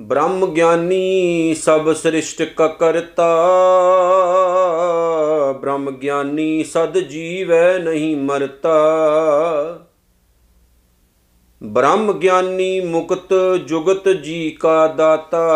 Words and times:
ਬ੍ਰਹਮ 0.00 0.46
ਗਿਆਨੀ 0.46 1.54
ਸਭ 1.54 1.92
ਸ੍ਰਿਸ਼ਟ 1.92 2.42
ਕ 2.42 2.76
ਕਰਤਾ 2.80 3.28
ਬ੍ਰਹਮ 5.60 5.90
ਗਿਆਨੀ 5.90 6.64
ਸਦ 6.64 6.98
ਜੀਵੈ 6.98 7.78
ਨਹੀਂ 7.78 8.16
ਮਰਤਾ। 8.16 8.76
ਬ੍ਰਹਮ 11.62 12.12
ਗਿਆਨੀ 12.12 12.80
ਮੁਕਤ 12.80 13.34
ਜੁਗਤ 13.66 14.08
ਜੀ 14.08 14.50
ਕਾ 14.50 14.86
ਦਾਤਾ 14.86 15.48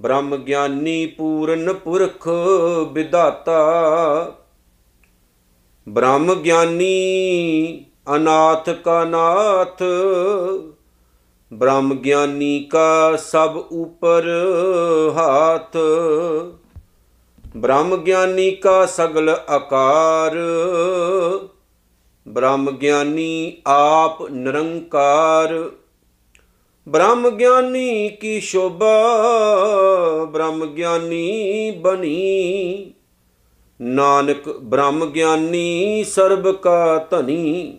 ਬ੍ਰਹਮ 0.00 0.36
ਗਿਆਨੀ 0.36 1.06
ਪੂਰਨ 1.06 1.72
ਪੁਰਖ 1.72 2.28
ਵਿਦਾਤਾ 2.92 3.56
ਬ੍ਰਹਮ 5.88 6.34
ਗਿਆਨੀ 6.34 7.84
ਅਨਾਥ 8.16 8.70
ਕਾ 8.70 9.04
ਨਾਥ, 9.04 9.82
ਬ੍ਰਹਮ 11.52 11.94
ਗਿਆਨੀ 11.94 12.58
ਕਾ 12.70 13.16
ਸਭ 13.16 13.56
ਉਪਰ 13.56 14.28
ਹਾਥ। 15.16 15.76
ਬ੍ਰਹਮ 17.56 17.96
ਗਿਆਨੀ 17.96 18.50
ਕਾ 18.50 18.86
ਸਗਲ 18.86 19.28
ਆਕਾਰ 19.48 20.36
ਬ੍ਰਹਮ 22.26 22.70
ਗਿਆਨੀ 22.70 23.56
ਆਪ 23.66 24.22
ਨਿਰੰਕਾਰ। 24.30 25.54
ਬ੍ਰਹਮ 26.88 27.30
ਗਿਆਨੀ 27.30 28.08
ਕੀ 28.08 28.40
ਸ਼ੋਭਾ, 28.40 29.04
ਬ੍ਰਹਮ 30.30 30.66
ਗਿਆਨੀ 30.66 31.70
ਬਣੀ। 31.70 32.92
ਨਾਨਕ 33.80 34.48
ਬ੍ਰਹਮ 34.48 35.06
ਗਿਆਨੀ 35.06 36.04
ਸਰਬ 36.04 36.52
ਕਾ 36.52 37.06
ਧਨੀ। 37.10 37.78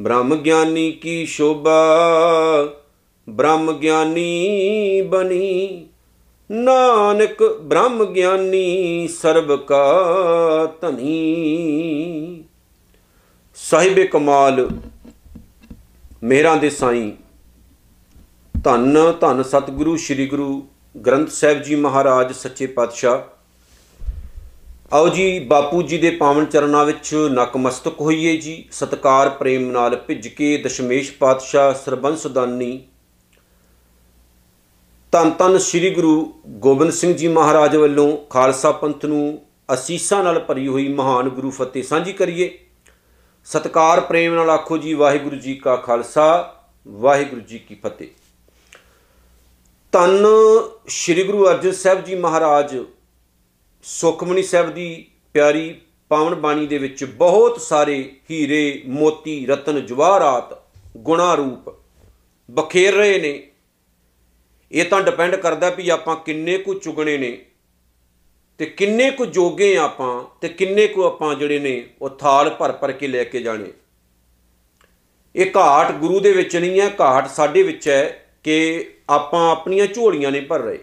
ਬ੍ਰਹਮ 0.00 0.36
ਗਿਆਨੀ 0.36 0.92
ਕੀ 0.92 1.26
ਸ਼ੋਭਾ, 1.26 1.78
ਬ੍ਰਹਮ 3.28 3.72
ਗਿਆਨੀ 3.72 5.00
ਬਣੀ। 5.02 5.86
ਨਾਨਕ 6.50 7.42
ਬ੍ਰਹਮ 7.42 8.04
ਗਿਆਨੀ 8.04 9.08
ਸਰਬ 9.08 9.56
ਕਾ 9.56 9.84
ਧਨੀ। 10.80 12.44
ਸਾਹਿਬੇ 13.54 14.06
ਕਮਾਲ, 14.06 14.68
ਮੇਹਰਾਂ 16.22 16.56
ਦੇ 16.56 16.70
ਸਾਈਂ 16.70 17.12
ਧੰਨ 18.64 18.98
ਧੰਨ 19.20 19.42
ਸਤਿਗੁਰੂ, 19.42 19.96
ਸ੍ਰੀ 19.96 20.26
ਗੁਰੂ 20.26 20.68
ਗ੍ਰੰਥ 21.06 21.28
ਸਾਹਿਬ 21.28 21.62
ਜੀ 21.62 21.74
ਮਹਾਰਾਜ, 21.74 22.32
ਸੱਚੇ 22.32 22.66
ਪਾਤਸ਼ਾਹ। 22.66 23.20
ਆਓ 24.92 25.08
ਜੀ, 25.08 25.38
ਬਾਪੂ 25.38 25.82
ਜੀ 25.82 25.98
ਦੇ 25.98 26.10
ਪਾਵਨ 26.10 26.44
ਚਰਨਾਂ 26.44 26.84
ਵਿੱਚ 26.84 27.14
ਨਕਮਸਤਕ 27.32 28.00
ਹੋਈਏ 28.00 28.36
ਜੀ। 28.36 28.64
ਸਤਕਾਰ, 28.72 29.28
ਪ੍ਰੇਮ 29.28 29.70
ਨਾਲ 29.70 29.96
ਭਿੱਜ 29.96 30.28
ਕੇ 30.28 30.56
ਦਸ਼ਮੇਸ਼ 30.56 31.12
ਪਾਤਸ਼ਾਹ 31.12 31.72
ਸਰਬੰਸਦਾਨੀ 31.74 32.80
ਤਨ 35.12 35.30
ਤਨ 35.30 35.58
ਸ੍ਰੀ 35.58 35.90
ਗੁਰੂ 35.94 36.42
ਗੋਬਿੰਦ 36.58 36.92
ਸਿੰਘ 36.92 37.12
ਜੀ 37.12 37.28
ਮਹਾਰਾਜ 37.28 37.76
ਵੱਲੋਂ 37.76 38.16
ਖਾਲਸਾ 38.30 38.72
ਪੰਥ 38.72 39.04
ਨੂੰ 39.04 39.40
ਅਸੀਸਾਂ 39.74 40.24
ਨਾਲ 40.24 40.38
ਭਰੀ 40.38 40.68
ਹੋਈ 40.68 40.88
ਮਹਾਨ 40.88 41.28
ਗੁਰੂ 41.28 41.50
ਫਤਿਹ 41.50 41.82
ਸਾਂਝੀ 41.82 42.12
ਕਰੀਏ। 42.12 42.58
ਸਤਕਾਰ, 43.46 44.00
ਪ੍ਰੇਮ 44.00 44.34
ਨਾਲ 44.34 44.50
ਆਖੋ 44.50 44.78
ਜੀ, 44.78 44.94
ਵਾਹਿਗੁਰੂ 44.94 45.36
ਜੀ 45.36 45.54
ਕਾ 45.54 45.76
ਖਾਲਸਾ, 45.76 46.54
ਵਾਹਿਗੁਰੂ 46.88 47.40
ਜੀ 47.40 47.58
ਕੀ 47.58 47.74
ਫਤਿਹ। 47.74 48.08
ਤਨ 49.92 50.26
ਸ੍ਰੀ 50.88 51.22
ਗੁਰੂ 51.24 51.46
ਅਰਜਨ 51.48 51.72
ਸਾਹਿਬ 51.72 52.04
ਜੀ 52.04 52.14
ਮਹਾਰਾਜ 52.14 52.74
ਸੁਖਮਨੀ 53.84 54.42
ਸਾਹਿਬ 54.42 54.70
ਦੀ 54.70 55.06
ਪਿਆਰੀ 55.34 55.80
ਪਾਵਨ 56.10 56.34
ਬਾਣੀ 56.34 56.66
ਦੇ 56.66 56.78
ਵਿੱਚ 56.78 57.04
ਬਹੁਤ 57.04 57.60
ਸਾਰੇ 57.60 57.96
ਹੀਰੇ, 58.30 58.82
ਮੋਤੀ, 58.86 59.46
ਰਤਨ, 59.46 59.80
ਜਵਾਹਰਾਤ 59.86 60.52
ਗੁਣਾ 60.96 61.34
ਰੂਪ 61.34 61.70
ਬਖੇਰ 62.48 62.94
ਰਹੇ 62.94 63.18
ਨੇ। 63.20 63.32
ਇਹ 64.72 64.84
ਤਾਂ 64.84 65.00
ਡਿਪੈਂਡ 65.02 65.36
ਕਰਦਾ 65.36 65.70
ਵੀ 65.70 65.88
ਆਪਾਂ 65.88 66.16
ਕਿੰਨੇ 66.16 66.58
ਕੁ 66.58 66.74
ਚੁਗਣੇ 66.74 67.16
ਨੇ 67.18 67.30
ਤੇ 68.60 68.66
ਕਿੰਨੇ 68.66 69.10
ਕੁ 69.10 69.26
ਜੋਗੇ 69.26 69.76
ਆਪਾਂ 69.78 70.12
ਤੇ 70.40 70.48
ਕਿੰਨੇ 70.48 70.86
ਕੁ 70.86 71.04
ਆਪਾਂ 71.04 71.34
ਜਿਹੜੇ 71.34 71.58
ਨੇ 71.58 71.82
ਉਹ 72.02 72.10
ਥਾਲ 72.10 72.50
ਭਰ 72.50 72.72
ਭਰ 72.72 72.92
ਕੇ 72.92 73.06
ਲੈ 73.06 73.24
ਕੇ 73.24 73.40
ਜਾਣੇ। 73.42 73.72
ਇਹ 75.34 75.50
ਘਾਟ 75.56 75.92
ਗੁਰੂ 75.92 76.20
ਦੇ 76.20 76.32
ਵਿੱਚ 76.32 76.56
ਨਹੀਂ 76.56 76.80
ਹੈ, 76.80 76.90
ਘਾਟ 77.00 77.30
ਸਾਡੇ 77.30 77.62
ਵਿੱਚ 77.62 77.88
ਹੈ 77.88 78.26
ਕਿ 78.44 78.94
ਆਪਾਂ 79.08 79.50
ਆਪਣੀਆਂ 79.50 79.86
ਝੋਲੀਆਂ 79.86 80.30
ਨਹੀਂ 80.30 80.42
ਭਰ 80.42 80.60
ਰਹੇ। 80.60 80.78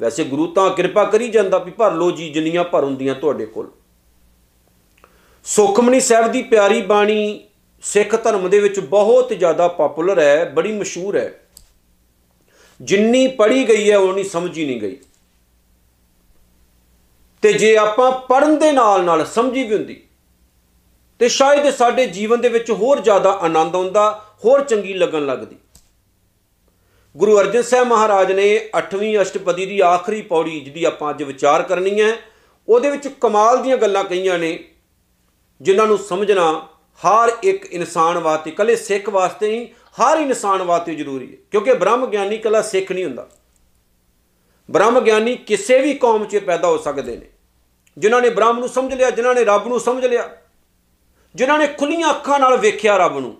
ਵੈਸੇ 0.00 0.24
ਗੁਰੂ 0.24 0.46
ਤਾਂ 0.46 0.70
ਕਿਰਪਾ 0.70 1.04
ਕਰੀ 1.04 1.28
ਜਾਂਦਾ 1.28 1.58
ਵੀ 1.58 1.70
ਭਰ 1.70 1.92
ਲੋ 1.92 2.10
ਜੀ, 2.10 2.30
ਜਿੰਨੀਆਂ 2.30 2.64
ਭਰ 2.64 2.84
ਹੁੰਦੀਆਂ 2.84 3.14
ਤੁਹਾਡੇ 3.14 3.46
ਕੋਲ। 3.46 3.70
ਸੁਖਮਨੀ 5.44 6.00
ਸਾਹਿਬ 6.00 6.32
ਦੀ 6.32 6.42
ਪਿਆਰੀ 6.42 6.82
ਬਾਣੀ 6.82 7.44
ਸਿੱਖ 7.82 8.22
ਧਰਮ 8.24 8.48
ਦੇ 8.50 8.58
ਵਿੱਚ 8.58 8.80
ਬਹੁਤ 8.80 9.32
ਜ਼ਿਆਦਾ 9.32 9.68
ਪਪੂਲਰ 9.68 10.18
ਹੈ, 10.18 10.44
ਬੜੀ 10.44 10.72
ਮਸ਼ਹੂਰ 10.72 11.16
ਹੈ। 11.16 11.32
ਜਿੰਨੀ 12.80 13.26
ਪੜ੍ਹੀ 13.28 13.68
ਗਈ 13.68 13.90
ਹੈ 13.90 13.98
ਉਨੀ 13.98 14.24
ਸਮਝੀ 14.24 14.66
ਨਹੀਂ 14.66 14.80
ਗਈ। 14.80 14.96
ਤੇ 17.42 17.52
ਜੇ 17.52 17.76
ਆਪਾਂ 17.76 18.10
ਪੜਨ 18.28 18.58
ਦੇ 18.58 18.72
ਨਾਲ 18.72 19.04
ਨਾਲ 19.04 19.24
ਸਮਝੀ 19.26 19.62
ਵੀ 19.62 19.74
ਹੁੰਦੀ, 19.76 20.02
ਤੇ 21.20 21.28
ਸ਼ਾਇਦ 21.28 21.70
ਸਾਡੇ 21.70 22.06
ਜੀਵਨ 22.06 22.40
ਦੇ 22.40 22.48
ਵਿੱਚ 22.48 22.70
ਹੋਰ 22.70 23.00
ਜ਼ਿਆਦਾ 23.00 23.30
ਆਨੰਦ 23.32 23.76
ਆਉਂਦਾ, 23.76 24.24
ਹੋਰ 24.44 24.64
ਚੰਗੀ 24.64 24.92
ਲੱਗਣ 24.92 25.26
ਲੱਗਦੀ। 25.26 25.56
ਗੁਰੂ 27.16 27.40
ਅਰਜਨ 27.40 27.62
ਸਾਹਿਬ 27.62 27.86
ਮਹਾਰਾਜ 27.86 28.32
ਨੇ 28.32 28.70
8ਵੀਂ 28.78 29.20
ਅਸ਼ਟਪਦੀ 29.22 29.66
ਦੀ 29.66 29.80
ਆਖਰੀ 29.80 30.22
ਪੌੜੀ 30.22 30.60
ਜਿਹਦੀ 30.60 30.84
ਆਪਾਂ 30.84 31.10
ਅੱਜ 31.10 31.22
ਵਿਚਾਰ 31.22 31.62
ਕਰਨੀ 31.62 32.00
ਹੈ, 32.00 32.16
ਉਹਦੇ 32.68 32.90
ਵਿੱਚ 32.90 33.08
ਕਮਾਲ 33.08 33.62
ਦੀਆਂ 33.62 33.76
ਗੱਲਾਂ 33.76 34.04
ਕਹੀਆਂ 34.04 34.38
ਨੇ, 34.38 34.58
ਜਿਨ੍ਹਾਂ 35.60 35.86
ਨੂੰ 35.86 35.98
ਸਮਝਣਾ 35.98 36.68
ਹਰ 37.00 37.32
ਇੱਕ 37.42 37.66
ਇਨਸਾਨ 37.66 38.18
ਵਾਸਤੇ 38.18 38.50
ਕੱਲੇ 38.50 38.76
ਸਿੱਖ 38.76 39.08
ਵਾਸਤੇ 39.08 39.50
ਨਹੀਂ, 39.50 39.66
ਹਰ 39.98 40.18
ਇਨਸਾਨ 40.18 40.62
ਵਾਸਤੇ 40.62 40.94
ਜ਼ਰੂਰੀ 40.94 41.30
ਹੈ। 41.32 41.36
ਕਿਉਂਕਿ 41.50 41.72
ਬ੍ਰਹਮ 41.72 42.06
ਗਿਆਨੀ 42.06 42.38
ਕੱਲਾ 42.38 42.62
ਸਿੱਖ 42.62 42.92
ਨਹੀਂ 42.92 43.04
ਹੁੰਦਾ। 43.04 43.28
ਬ੍ਰਹਮ 44.70 45.00
ਗਿਆਨੀ 45.00 45.36
ਕਿਸੇ 45.36 45.80
ਵੀ 45.80 45.94
ਕੌਮ 45.94 46.24
'ਚ 46.24 46.36
ਪੈਦਾ 46.36 46.68
ਹੋ 46.68 46.78
ਸਕਦੇ 46.78 47.16
ਨੇ, 47.16 47.26
ਜਿਨ੍ਹਾਂ 47.98 48.22
ਨੇ 48.22 48.30
ਬ੍ਰਹਮ 48.30 48.58
ਨੂੰ 48.58 48.68
ਸਮਝ 48.68 48.94
ਲਿਆ, 48.94 49.10
ਜਿਨ੍ਹਾਂ 49.10 49.34
ਨੇ 49.34 49.44
ਰੱਬ 49.44 49.68
ਨੂੰ 49.68 49.80
ਸਮਝ 49.80 50.06
ਲਿਆ, 50.06 50.28
ਜਿਨ੍ਹਾਂ 51.34 51.58
ਨੇ 51.58 51.66
ਖੁੱਲੀਆਂ 51.66 52.10
ਅੱਖਾਂ 52.10 52.38
ਨਾਲ 52.38 52.56
ਵੇਖਿਆ 52.56 52.96
ਰੱਬ 52.96 53.18
ਨੂੰ 53.18 53.36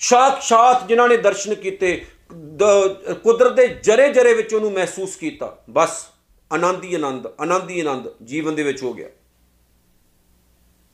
ਸਾਖਸ਼ਾਤ 0.00 0.86
ਜਿਨ੍ਹਾਂ 0.88 1.08
ਨੇ 1.08 1.16
ਦਰਸ਼ਨ 1.16 1.54
ਕੀਤੇ 1.54 2.04
ਕੁਦਰਤ 3.22 3.52
ਦੇ 3.52 3.68
ਜਰੇ 3.68 4.12
ਜਰੇ 4.12 4.34
ਵਿੱਚ 4.34 4.54
ਉਹਨੂੰ 4.54 4.72
ਮਹਿਸੂਸ 4.72 5.16
ਕੀਤਾ। 5.16 5.64
ਬਸ, 5.70 6.06
ਆਨੰਦ 6.52 6.84
ਹੀ 6.84 6.94
ਆਨੰਦ 6.94 7.26
ਆਨੰਦ 7.40 7.70
ਹੀ 7.70 7.80
ਆਨੰਦ, 7.80 8.08
ਜੀਵਨ 8.24 8.54
ਦੇ 8.54 8.62
ਵਿੱਚ 8.62 8.82
ਹੋ 8.82 8.92
ਗਿਆ। 8.92 9.08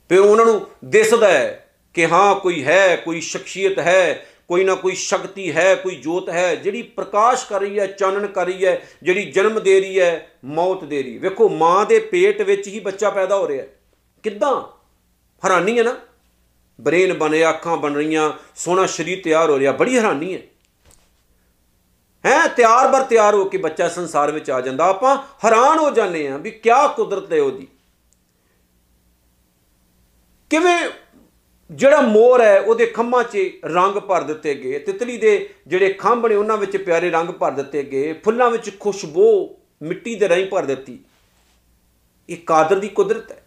ਫਿਰ 0.09 0.19
ਉਹਨਾਂ 0.19 0.45
ਨੂੰ 0.45 0.67
ਦਿਸਦਾ 0.85 1.27
ਹੈ 1.27 1.75
ਕਿ 1.93 2.07
ਹਾਂ, 2.07 2.35
ਕੋਈ 2.35 2.63
ਹੈ, 2.63 2.95
ਕੋਈ 2.95 3.21
ਸ਼ਖਸੀਅਤ 3.21 3.79
ਹੈ, 3.79 4.27
ਕੋਈ 4.47 4.63
ਨਾ 4.63 4.75
ਕੋਈ 4.75 4.95
ਸ਼ਕਤੀ 4.95 5.55
ਹੈ, 5.55 5.75
ਕੋਈ 5.75 5.95
ਜੋਤ 5.95 6.29
ਹੈ, 6.29 6.55
ਜਿਹੜੀ 6.55 6.81
ਪ੍ਰਕਾਸ਼ 6.81 7.45
ਕਰ 7.47 7.59
ਰਹੀ 7.59 7.79
ਹੈ, 7.79 7.87
ਚਾਨਣ 7.87 8.27
ਕਰ 8.27 8.45
ਰਹੀ 8.45 8.65
ਹੈ, 8.65 8.87
ਜਿਹੜੀ 9.03 9.31
ਜਨਮ 9.31 9.63
ਦੇ 9.63 9.79
ਰਹੀ 9.81 9.99
ਹੈ, 9.99 10.27
ਮੌਤ 10.45 10.83
ਦੇ 10.83 11.03
ਰਹੀ 11.03 11.17
ਵੇਖੋ, 11.17 11.49
ਮਾਂ 11.49 11.85
ਦੇ 11.85 11.99
ਪੇਟ 11.99 12.41
ਵਿੱਚ 12.41 12.67
ਹੀ 12.67 12.79
ਬੱਚਾ 12.79 13.09
ਪੈਦਾ 13.09 13.35
ਹੋ 13.35 13.47
ਰਿਹਾ। 13.47 13.65
ਕਿੱਦਾਂ? 14.23 14.61
ਹੈਰਾਨੀ 15.45 15.77
ਹੈ 15.77 15.83
ਨਾ? 15.83 15.95
ਬ੍ਰੇਨ 16.81 17.13
ਬਣੇ, 17.13 17.49
ਅੱਖਾਂ 17.49 17.77
ਬਣ 17.77 17.93
ਰਹੀਆਂ, 17.93 18.33
ਸੋਹਣਾ 18.55 18.85
ਸਰੀਰ 18.85 19.21
ਤਿਆਰ 19.23 19.49
ਹੋ 19.49 19.59
ਰਿਹਾ। 19.59 19.71
ਬੜੀ 19.71 19.97
ਹੈਰਾਨੀ 19.97 20.33
ਹੈ। 20.33 20.39
ਹੈ, 22.25 22.47
ਤਿਆਰ 22.47 22.87
ਬਰ 22.87 23.03
ਤਿਆਰ 23.03 23.35
ਹੋ 23.35 23.45
ਕੇ 23.45 23.57
ਬੱਚਾ 23.57 23.89
ਸੰਸਾਰ 23.89 24.31
ਵਿੱਚ 24.31 24.51
ਆ 24.51 24.61
ਜਾਂਦਾ। 24.61 24.85
ਆਪਾਂ 24.85 25.17
ਹੈਰਾਨ 25.45 25.79
ਹੋ 25.79 25.89
ਜਾਂਦੇ 25.89 26.27
ਆ 26.27 26.37
ਵੀ 26.37 26.51
ਕਿਆ 26.51 26.87
ਕੁਦਰਤ 26.87 27.33
ਹੈ 27.33 27.41
ਉਹਦੀ। 27.41 27.67
ਕਿਵੇਂ 30.49 30.89
ਜਿਹੜਾ 31.71 32.01
ਮੋਰ 32.01 32.41
ਹੈ, 32.41 32.59
ਉਹਦੇ 32.59 32.85
ਖੰਭਾਂ 32.85 33.23
'ਚ 33.23 33.37
ਰੰਗ 33.65 33.93
ਭਰ 33.93 34.21
ਦਿੱਤੇ 34.21 34.55
ਗਏ। 34.55 34.79
ਤਿਤਲੀ 34.79 35.17
ਦੇ 35.17 35.49
ਜਿਹੜੇ 35.67 35.93
ਖੰਭ 35.93 36.25
ਨੇ, 36.25 36.35
ਉਹਨਾਂ 36.35 36.57
ਵਿੱਚ 36.57 36.77
ਪਿਆਰੇ 36.77 37.09
ਰੰਗ 37.09 37.29
ਭਰ 37.29 37.51
ਦਿੱਤੇ 37.51 37.83
ਗਏ। 37.83 38.13
ਫੁੱਲਾਂ 38.13 38.49
ਵਿੱਚ 38.49 38.79
ਖੁਸ਼ਬੂ 38.79 39.57
ਮਿੱਟੀ 39.81 40.15
ਦੇ 40.15 40.29
ਰਾਹੀਂ 40.29 40.45
ਭਰ 40.45 40.65
ਦਿੱਤੀ। 40.65 40.99
ਇਹ 42.29 42.37
ਕਾਦਰ 42.45 42.79
ਦੀ 42.79 42.87
ਕੁਦਰਤ 42.87 43.31
ਹੈ। 43.31 43.43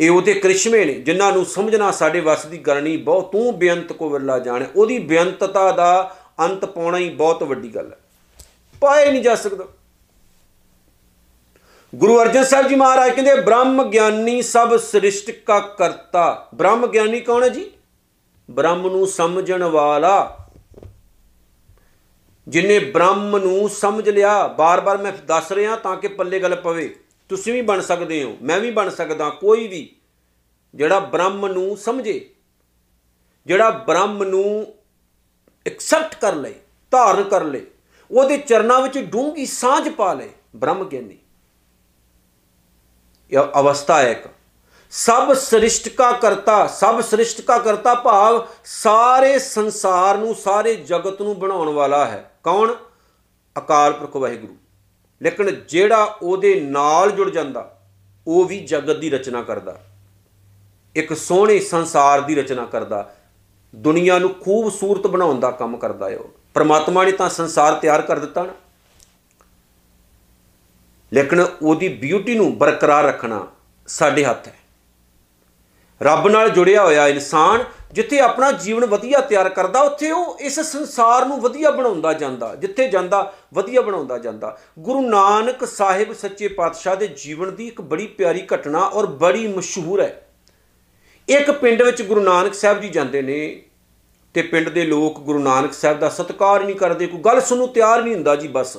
ਇਹ 0.00 0.10
ਉਹਦੇ 0.10 0.34
ਕ੍ਰਿਸ਼ਮੇ 0.34 0.84
ਨੇ, 0.84 0.94
ਜਿਨ੍ਹਾਂ 0.94 1.32
ਨੂੰ 1.32 1.44
ਸਮਝਣਾ 1.44 1.90
ਸਾਡੇ 1.90 2.20
ਵੱਸ 2.20 2.46
ਦੀ 2.46 2.58
ਗੱਲ 2.58 2.82
ਨਹੀਂ 2.82 2.98
ਬਹੁਤ। 2.98 3.32
ਤੂੰ 3.32 3.58
ਬੇਅੰਤ 3.58 3.92
ਕੋ 3.92 4.10
ਵਿਰਲਾ 4.10 4.38
ਜਾਣੇ। 4.38 4.66
ਉਹਦੀ 4.76 4.98
ਬੇਅੰਤਤਾ 4.98 5.72
ਦਾ 5.72 6.16
ਅੰਤ 6.40 6.64
ਪਾਉਣਾ 6.64 6.98
ਹੀ 6.98 7.10
ਬਹੁਤ 7.10 7.42
ਵੱਡੀ 7.42 7.74
ਗੱਲ 7.74 7.92
ਹੈ। 7.92 7.98
ਪਾਏ 8.80 9.12
ਨਹੀਂ 9.12 9.22
ਜਾ 9.22 9.34
ਸਕਦਾ। 9.34 9.64
ਗੁਰੂ 11.94 12.22
ਅਰਜਨ 12.22 12.44
ਸਾਹਿਬ 12.44 12.68
ਜੀ 12.68 12.74
ਮਹਾਰਾਜ 12.74 13.10
ਕਹਿੰਦੇ, 13.10 13.34
ਬ੍ਰਹਮ 13.34 13.90
ਗਿਆਨੀ 13.90 14.42
ਸਭ 14.42 14.76
ਸ੍ਰਿਸ਼ਟ 14.76 15.30
ਕਾ 15.30 15.60
ਕਰਤਾ। 15.60 16.48
ਬ੍ਰਹਮ 16.54 16.86
ਗਿਆਨੀ 16.86 17.20
ਕੌਣ 17.20 17.42
ਹੈ 17.42 17.48
ਜੀ? 17.48 17.70
ਬ੍ਰਹਮ 18.50 18.82
ਨੂੰ 18.82 19.06
ਸਮਝਣ 19.06 19.62
ਵਾਲਾ। 19.62 20.38
ਜਿਨੇ 22.48 22.78
ਬ੍ਰਹਮ 22.78 23.38
ਨੂੰ 23.38 23.68
ਸਮਝ 23.68 24.08
ਲਿਆ, 24.08 24.46
ਬਾਰ-ਬਾਰ 24.46 24.98
ਮੈਂ 24.98 25.12
ਦੱਸ 25.12 25.52
ਰਿਹਾ 25.52 25.76
ਤਾਂ 25.76 25.96
ਕਿ 25.96 26.08
ਪੱਲੇ 26.08 26.38
ਗੱਲ 26.38 26.56
ਪਵੇ। 26.56 26.96
ਤੁਸੀਂ 27.28 27.52
ਵੀ 27.52 27.62
ਬਣ 27.62 27.80
ਸਕਦੇ 27.80 28.24
ਹੋ, 28.24 28.36
ਮੈਂ 28.42 28.60
ਵੀ 28.60 28.70
ਬਣ 28.70 28.90
ਸਕਦਾ, 28.90 29.30
ਕੋਈ 29.30 29.68
ਵੀ। 29.68 29.96
ਜਿਹੜਾ 30.74 31.00
ਬ੍ਰਹਮ 31.00 31.46
ਨੂੰ 31.46 31.76
ਸਮਝੇ, 31.76 32.30
ਜਿਹੜਾ 33.46 33.70
ਬ੍ਰਹਮ 33.70 34.24
ਨੂੰ 34.24 34.74
ਐਕਸੈਪਟ 35.66 36.14
ਕਰ 36.14 36.34
ਲੇ 36.34 36.54
ਧਾਰਨ 36.90 37.22
ਕਰ 37.22 37.44
ਲੇ 37.44 37.66
ਉਹਦੇ 38.10 38.38
ਚਰਨਾਂ 38.38 38.80
ਵਿੱਚ 38.80 38.98
ਡੂੰਗੀ 38.98 39.46
ਸਾਂਝ 39.46 39.88
ਪਾ 39.88 40.12
ਲੇ 40.12 40.30
ਬ੍ਰਹਮ 40.56 40.84
ਗਿਆਨੀ। 40.84 41.18
ਇਹ 43.30 43.38
ਅਵਸਥਾ 43.38 43.98
ਹੈ 43.98 44.10
ਇੱਕ। 44.10 44.26
ਸਭ 44.90 45.32
ਸ੍ਰਿਸ਼ਟਕਾ 45.32 46.12
ਕਰਤਾ, 46.12 46.66
ਸਭ 46.66 47.00
ਸ੍ਰਿਸ਼ਟਕਾ 47.00 47.58
ਕਰਤਾ 47.58 47.94
ਭਾਵ 47.94 48.46
ਸਾਰੇ 48.64 49.38
ਸੰਸਾਰ 49.38 50.18
ਨੂੰ, 50.18 50.34
ਸਾਰੇ 50.34 50.74
ਜਗਤ 50.74 51.22
ਨੂੰ 51.22 51.38
ਬਣਾਉਣ 51.38 51.68
ਵਾਲਾ 51.68 52.06
ਹੈ। 52.06 52.32
ਕੌਣ? 52.42 52.74
ਅਕਾਲ 53.58 53.92
ਪੁਰਖ 53.92 54.16
ਵਾਹਿਗੁਰੂ। 54.16 54.56
ਲੇਕਿਨ 55.22 55.64
ਜਿਹੜਾ 55.68 56.18
ਉਹਦੇ 56.22 56.60
ਨਾਲ 56.60 57.10
ਜੁੜ 57.10 57.30
ਜਾਂਦਾ, 57.30 57.80
ਉਹ 58.26 58.44
ਵੀ 58.44 58.60
ਜਗਤ 58.60 58.96
ਦੀ 58.96 59.10
ਰਚਨਾ 59.10 59.42
ਕਰਦਾ। 59.42 59.80
ਇੱਕ 60.94 61.16
ਸੋਹਣੇ 61.16 61.60
ਸੰਸਾਰ 61.60 62.20
ਦੀ 62.20 62.34
ਰਚਨਾ 62.34 62.64
ਕਰਦਾ। 62.64 63.14
ਦੁਨੀਆ 63.74 64.18
ਨੂੰ 64.18 64.34
ਖੂਬਸੂਰਤ 64.34 65.06
ਬਣਾਉਣ 65.06 65.40
ਦਾ 65.40 65.50
ਕੰਮ 65.50 65.76
ਕਰਦਾ 65.76 66.10
ਹੈ 66.10 66.16
ਉਹ। 66.16 66.30
ਪਰਮਾਤਮਾ 66.54 67.04
ਨੇ 67.04 67.12
ਤਾਂ 67.12 67.28
ਸੰਸਾਰ 67.28 67.74
ਤਿਆਰ 67.74 68.02
ਕਰ 68.02 68.18
ਦਿੱਤਾ 68.18 68.42
ਨਾ। 68.42 68.52
ਲੇਕਿਨ 71.12 71.46
ਉਹਦੀ 71.62 71.88
ਬਿਊਟੀ 71.88 72.34
ਨੂੰ 72.34 72.58
ਬਰਕਰਾਰ 72.58 73.04
ਰੱਖਣਾ 73.04 73.46
ਸਾਡੇ 73.86 74.24
ਹੱਥ 74.24 74.48
ਹੈ। 74.48 74.54
ਰੱਬ 76.02 76.28
ਨਾਲ 76.28 76.50
ਜੁੜਿਆ 76.50 76.84
ਹੋਇਆ 76.84 77.08
ਇਨਸਾਨ 77.08 77.64
ਜਿੱਥੇ 77.92 78.20
ਆਪਣਾ 78.20 78.52
ਜੀਵਨ 78.52 78.86
ਵਧੀਆ 78.86 79.20
ਤਿਆਰ 79.20 79.48
ਕਰਦਾ, 79.48 79.80
ਉੱਥੇ 79.80 80.10
ਉਹ 80.10 80.38
ਇਸ 80.40 80.60
ਸੰਸਾਰ 80.60 81.26
ਨੂੰ 81.26 81.40
ਵਧੀਆ 81.40 81.70
ਬਣਾਉਂਦਾ 81.70 82.12
ਜਾਂਦਾ, 82.12 82.54
ਜਿੱਥੇ 82.54 82.88
ਜਾਂਦਾ, 82.88 83.34
ਵਧੀਆ 83.54 83.80
ਬਣਾਉਂਦਾ 83.80 84.18
ਜਾਂਦਾ। 84.18 84.58
ਗੁਰੂ 84.78 85.00
ਨਾਨਕ 85.00 85.64
ਸਾਹਿਬ 85.64 86.12
ਸੱਚੇ 86.12 86.48
ਪਾਤਸ਼ਾਹ 86.48 86.96
ਦੇ 86.96 87.06
ਜੀਵਨ 87.06 87.54
ਦੀ 87.54 87.66
ਇੱਕ 87.66 87.80
ਬੜੀ 87.80 88.06
ਪਿਆਰੀ 88.06 88.46
ਘਟਨਾ 88.54 88.78
ਔਰ 88.78 89.06
ਬੜੀ 89.06 89.48
ਮਸ਼ਹੂਰ 89.48 90.00
ਹੈ। 90.00 90.27
ਇੱਕ 91.28 91.50
ਪਿੰਡ 91.50 91.82
ਵਿੱਚ 91.82 92.02
ਗੁਰੂ 92.02 92.20
ਨਾਨਕ 92.20 92.54
ਸਾਹਿਬ 92.54 92.80
ਜੀ 92.80 92.88
ਜਾਂਦੇ 92.88 93.22
ਨੇ 93.22 93.38
ਤੇ 94.34 94.42
ਪਿੰਡ 94.42 94.68
ਦੇ 94.68 94.84
ਲੋਕ 94.84 95.18
ਗੁਰੂ 95.20 95.38
ਨਾਨਕ 95.38 95.72
ਸਾਹਿਬ 95.72 95.98
ਦਾ 95.98 96.08
ਸਤਿਕਾਰ 96.08 96.64
ਨਹੀਂ 96.64 96.76
ਕਰਦੇ, 96.76 97.06
ਕੋਈ 97.06 97.20
ਗੱਲ 97.20 97.40
ਸੁਣਨ 97.40 97.58
ਨੂੰ 97.58 97.68
ਤਿਆਰ 97.68 98.02
ਨਹੀਂ 98.02 98.14
ਹੁੰਦਾ 98.14 98.36
ਜੀ 98.36 98.48
ਬਸ। 98.48 98.76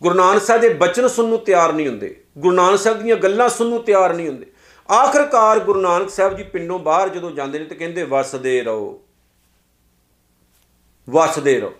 ਗੁਰੂ 0.00 0.14
ਨਾਨਕ 0.14 0.42
ਸਾਹਿਬ 0.42 0.60
ਦੇ 0.62 0.68
ਬਚਨ 0.74 1.08
ਸੁਣਨ 1.08 1.28
ਨੂੰ 1.28 1.38
ਤਿਆਰ 1.38 1.72
ਨਹੀਂ 1.72 1.88
ਹੁੰਦੇ, 1.88 2.16
ਗੁਰੂ 2.38 2.54
ਨਾਨਕ 2.54 2.78
ਸਾਹਿਬ 2.78 3.02
ਦੀਆਂ 3.02 3.16
ਗੱਲਾਂ 3.16 3.48
ਸੁਣਨ 3.48 3.70
ਨੂੰ 3.70 3.82
ਤਿਆਰ 3.84 4.14
ਨਹੀਂ 4.14 4.28
ਹੁੰਦੇ। 4.28 4.46
ਆਖਰਕਾਰ 4.88 5.60
ਗੁਰੂ 5.60 5.80
ਨਾਨਕ 5.80 6.10
ਸਾਹਿਬ 6.10 6.36
ਜੀ 6.36 6.42
ਪਿੰਡੋਂ 6.42 6.78
ਬਾਹਰ 6.78 7.08
ਜਦੋਂ 7.08 7.30
ਜਾਂਦੇ 7.30 7.58
ਨੇ 7.58 7.64
ਤੇ 7.64 7.74
ਕਹਿੰਦੇ, 7.74 8.02
ਵਸਦੇ 8.02 8.60
ਰਹੋ। 8.62 9.00
ਵਸਦੇ 11.08 11.58
ਰਹੋ। 11.60 11.72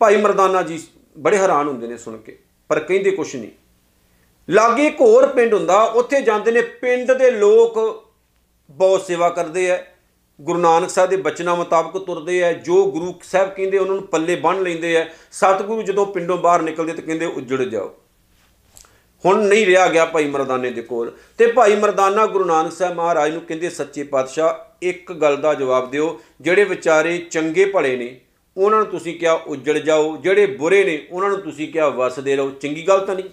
ਭਾਈ 0.00 0.16
ਮਰਦਾਨਾ 0.16 0.62
ਜੀ 0.62 0.82
ਬੜੇ 1.18 1.36
ਹੈਰਾਨ 1.36 1.68
ਹੁੰਦੇ 1.68 1.86
ਨੇ 1.86 1.96
ਸੁਣ 1.96 2.16
ਕੇ, 2.16 2.38
ਪਰ 2.70 2.80
ਕਹਿੰਦੇ 2.80 3.10
ਕੁਛ 3.10 3.34
ਨਹੀਂ। 3.36 3.50
ਲਾਗੇ 4.48 4.86
ਇੱਕ 4.86 5.00
ਹੋਰ 5.00 5.26
ਪਿੰਡ 5.26 5.54
ਹੁੰਦਾ, 5.54 5.82
ਉੱਥੇ 5.82 6.20
ਜਾਂਦੇ 6.22 6.52
ਨੇ 6.52 6.60
ਪਿੰਡ 6.60 7.12
ਦੇ 7.12 7.30
ਲੋਕ 7.30 7.78
ਬਹੁਤ 8.70 9.02
ਸੇਵਾ 9.02 9.28
ਕਰਦੇ 9.28 9.70
ਆ। 9.70 9.84
ਗੁਰੂ 10.40 10.58
ਨਾਨਕ 10.58 10.90
ਸਾਹਿਬ 10.90 11.10
ਦੇ 11.10 11.16
ਬਚਨਾਂ 11.16 11.56
ਮੁਤਾਬਕ 11.56 12.04
ਤੁਰਦੇ 12.04 12.44
ਆ। 12.44 12.52
ਜੋ 12.52 12.90
ਗੁਰੂ 12.90 13.20
ਸਾਹਿਬ 13.24 13.50
ਕਹਿੰਦੇ, 13.50 13.78
ਉਹਨਾਂ 13.78 13.94
ਨੂੰ 13.94 14.06
ਪੱਲੇ 14.06 14.36
ਬੰਨ 14.36 14.62
ਲੈਂਦੇ 14.62 14.96
ਆ। 14.96 15.08
ਸਤਿਗੁਰੂ 15.32 15.82
ਜਦੋਂ 15.82 16.06
ਪਿੰਡੋਂ 16.06 16.38
ਬਾਹਰ 16.38 16.62
ਨਿਕਲਦੇ 16.62 16.92
ਤੇ 16.92 17.02
ਕਹਿੰਦੇ, 17.02 17.26
ਉੱਜੜ 17.26 17.62
ਜਾਓ। 17.62 17.96
ਹੁਣ 19.24 19.44
ਨਹੀਂ 19.44 19.66
ਰਿਹਾ 19.66 19.86
ਗਿਆ 19.86 20.04
ਭਾਈ 20.04 20.26
ਮਰਦਾਨੇ 20.26 20.70
ਦੇ 20.70 20.82
ਕੋਲ। 20.82 21.12
ਤੇ 21.38 21.46
ਭਾਈ 21.46 21.76
ਮਰਦਾਨਾ 21.76 22.26
ਗੁਰੂ 22.26 22.44
ਨਾਨਕ 22.44 22.72
ਸਾਹਿਬ 22.72 22.96
ਮਹਾਰਾਜ 22.96 23.32
ਨੂੰ 23.32 23.42
ਕਹਿੰਦੇ, 23.42 23.70
ਸੱਚੇ 23.70 24.02
ਪਾਤਸ਼ਾਹ, 24.02 24.74
ਇੱਕ 24.82 25.12
ਗੱਲ 25.12 25.36
ਦਾ 25.36 25.54
ਜਵਾਬ 25.54 25.90
ਦਿਓ। 25.90 26.20
ਜਿਹੜੇ 26.40 26.64
ਵਿਚਾਰੇ 26.64 27.18
ਚੰਗੇ 27.18 27.64
ਭਲੇ 27.64 27.96
ਨੇ, 27.96 28.20
ਉਹਨਾਂ 28.56 28.78
ਨੂੰ 28.78 28.88
ਤੁਸੀਂ 28.88 29.18
ਕਿਹਾ, 29.18 29.32
ਉੱਜੜ 29.32 29.72
ਜਾਓ। 29.72 30.16
ਜਿਹੜੇ 30.16 30.46
ਬੁਰੇ 30.46 30.84
ਨੇ, 30.84 31.06
ਉਹਨਾਂ 31.10 31.28
ਨੂੰ 31.28 31.40
ਤੁਸੀਂ 31.40 31.72
ਕਿਹਾ, 31.72 31.88
ਵਸਦੇ 31.88 32.36
ਰਹੋ। 32.36 32.50
ਚੰਗੀ 32.50 32.88
ਗੱਲ 32.88 33.06
ਤਾਂ 33.06 33.14
ਨਹੀਂ। 33.14 33.30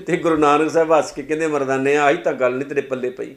ਤੇ 0.00 0.16
ਗੁਰੂ 0.16 0.36
ਨਾਨਕ 0.36 0.70
ਸਾਹਿਬ 0.70 0.92
ਹੱਸ 0.92 1.12
ਕੇ 1.12 1.22
ਕਹਿੰਦੇ, 1.22 1.46
ਮਰਦਾਨੇ, 1.46 1.96
ਆਹੀ 1.96 2.16
ਤਾਂ 2.16 2.32
ਗੱਲ 2.32 2.52
ਨਹੀਂ 2.54 2.68
ਤੇਰੇ 2.68 2.80
ਪੱਲੇ 2.80 3.10
ਪਈ। 3.10 3.34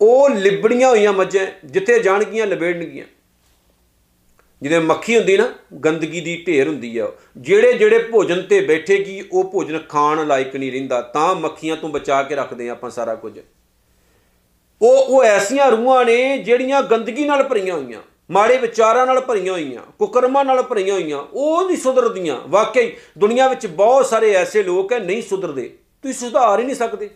ਉਹ 0.00 0.28
ਲਿਬੜੀਆਂ 0.30 0.88
ਹੋਈਆਂ 0.88 1.12
ਮੱਝਾਂ 1.12 1.46
ਜਿੱਥੇ 1.64 1.98
ਜਾਣਗੀਆਂ 1.98 2.46
ਲਬੇੜਨਗੀਆਂ 2.46 3.04
ਜਿਵੇਂ 4.62 4.80
ਮੱਖੀ 4.80 5.16
ਹੁੰਦੀ 5.16 5.36
ਨਾ, 5.36 5.48
ਗੰਦਗੀ 5.84 6.20
ਦੀ 6.20 6.44
ਢੇਰ 6.46 6.68
ਹੁੰਦੀ 6.68 6.98
ਆ 6.98 7.08
ਜਿਹੜੇ 7.36 7.72
ਜਿਹੜੇ 7.72 7.98
ਭੋਜਨ 7.98 8.42
ਤੇ 8.42 8.60
ਬੈਠੇਗੀ, 8.60 9.22
ਉਹ 9.32 9.44
ਭੋਜਨ 9.44 9.78
ਖਾਣ 9.88 10.26
ਲਾਇਕ 10.26 10.56
ਨਹੀਂ 10.56 10.72
ਰਹਿੰਦਾ। 10.72 11.00
ਤਾਂ 11.02 11.34
ਮੱਖੀਆਂ 11.34 11.76
ਤੋਂ 11.76 11.88
ਬਚਾ 11.88 12.22
ਕੇ 12.22 12.34
ਰੱਖਦੇ 12.34 12.68
ਆ 12.68 12.72
ਆਪਾਂ 12.72 12.90
ਸਾਰਾ 12.90 13.14
ਕੁਝ। 13.14 13.38
ਉਹ 14.82 14.96
ਉਹ 14.98 15.22
ਐਸੀਆਂ 15.24 15.70
ਰੂਹਾਂ 15.70 16.04
ਨੇ 16.04 16.38
ਜਿਹੜੀਆਂ 16.38 16.82
ਗੰਦਗੀ 16.82 17.24
ਨਾਲ 17.24 17.42
ਭਰੀਆਂ 17.42 17.74
ਹੋਈਆਂ, 17.74 18.00
ਮਾੜੇ 18.30 18.56
ਵਿਚਾਰਾਂ 18.56 19.06
ਨਾਲ 19.06 19.20
ਭਰੀਆਂ 19.20 19.52
ਹੋਈਆਂ, 19.52 19.82
ਕੁਕਰਮਾਂ 19.98 20.44
ਨਾਲ 20.44 20.62
ਭਰੀਆਂ 20.62 20.94
ਹੋਈਆਂ, 20.94 21.18
ਉਹ 21.18 21.64
ਨਹੀਂ 21.66 21.76
ਸੁਧਰਦੀਆਂ। 21.76 22.40
ਵਾਕਈ, 22.48 22.92
ਦੁਨੀਆ 23.18 23.48
ਵਿੱਚ 23.48 23.66
ਬਹੁਤ 23.66 24.06
ਸਾਰੇ 24.06 24.32
ਐਸੇ 24.32 24.62
ਲੋਕ 24.62 24.92
ਹੈ 24.92 24.98
ਨਹੀਂ 24.98 25.22
ਸੁਧਰਦੇ। 25.22 25.72
ਤੁਸੀਂ 26.02 26.14
ਸੁਧਾਰ 26.14 26.60
ਹੀ 26.60 26.64
ਨਹੀਂ 26.64 26.76
ਸਕਦੇ। 26.76 27.10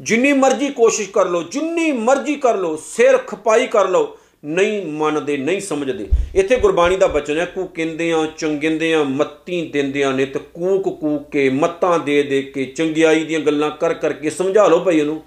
ਜਿੰਨੀ 0.00 0.32
ਮਰਜ਼ੀ 0.32 0.68
ਕੋਸ਼ਿਸ਼ 0.68 1.10
ਕਰ 1.10 1.28
ਲਓ, 1.28 1.42
ਜਿੰਨੀ 1.42 1.92
ਮਰਜ਼ੀ 1.92 2.34
ਕਰ 2.36 2.56
ਲਓ, 2.56 2.76
ਸਿਰ 2.76 3.16
ਖਪਾਈ 3.18 3.66
ਕਰ 3.66 3.88
ਲਓ, 3.88 4.16
ਨਹੀਂ 4.44 4.86
ਮੰਨਦੇ, 4.86 5.36
ਨਹੀਂ 5.36 5.60
ਸਮਝਦੇ। 5.60 6.08
ਇੱਥੇ 6.34 6.56
ਗੁਰਬਾਣੀ 6.56 6.96
ਦਾ 6.96 7.06
ਬਚਨ 7.06 7.38
ਹੈ, 7.38 7.44
ਕੂ 7.44 7.66
ਕਹਿੰਦੇ 7.66 8.12
ਆ 8.12 8.26
ਚੰਗਿੰਦੇ 8.38 8.94
ਆ 8.94 9.02
ਮੱਤੀ 9.02 9.70
ਦਿੰਦੇ 9.72 10.04
ਆ 10.04 10.12
ਨਿਤ, 10.12 10.38
ਕੂਕ 10.38 11.00
ਕੂਕ 11.00 11.30
ਕੇ, 11.30 11.48
ਮੱਤਾਂ 11.48 11.98
ਦੇ 11.98 12.22
ਦੇ 12.22 12.42
ਕੇ, 12.42 12.64
ਚੰਗਿਆਈ 12.64 13.24
ਦੀਆਂ 13.24 13.40
ਗੱਲਾਂ 13.40 13.70
ਕਰ 13.70 13.94
ਕਰਕੇ 13.94 14.30
ਸਮਝਾ 14.30 14.66
ਲਓ 14.66 14.84
ਭਈ 14.84 14.98
ਇਹਨੂੰ। 14.98 15.22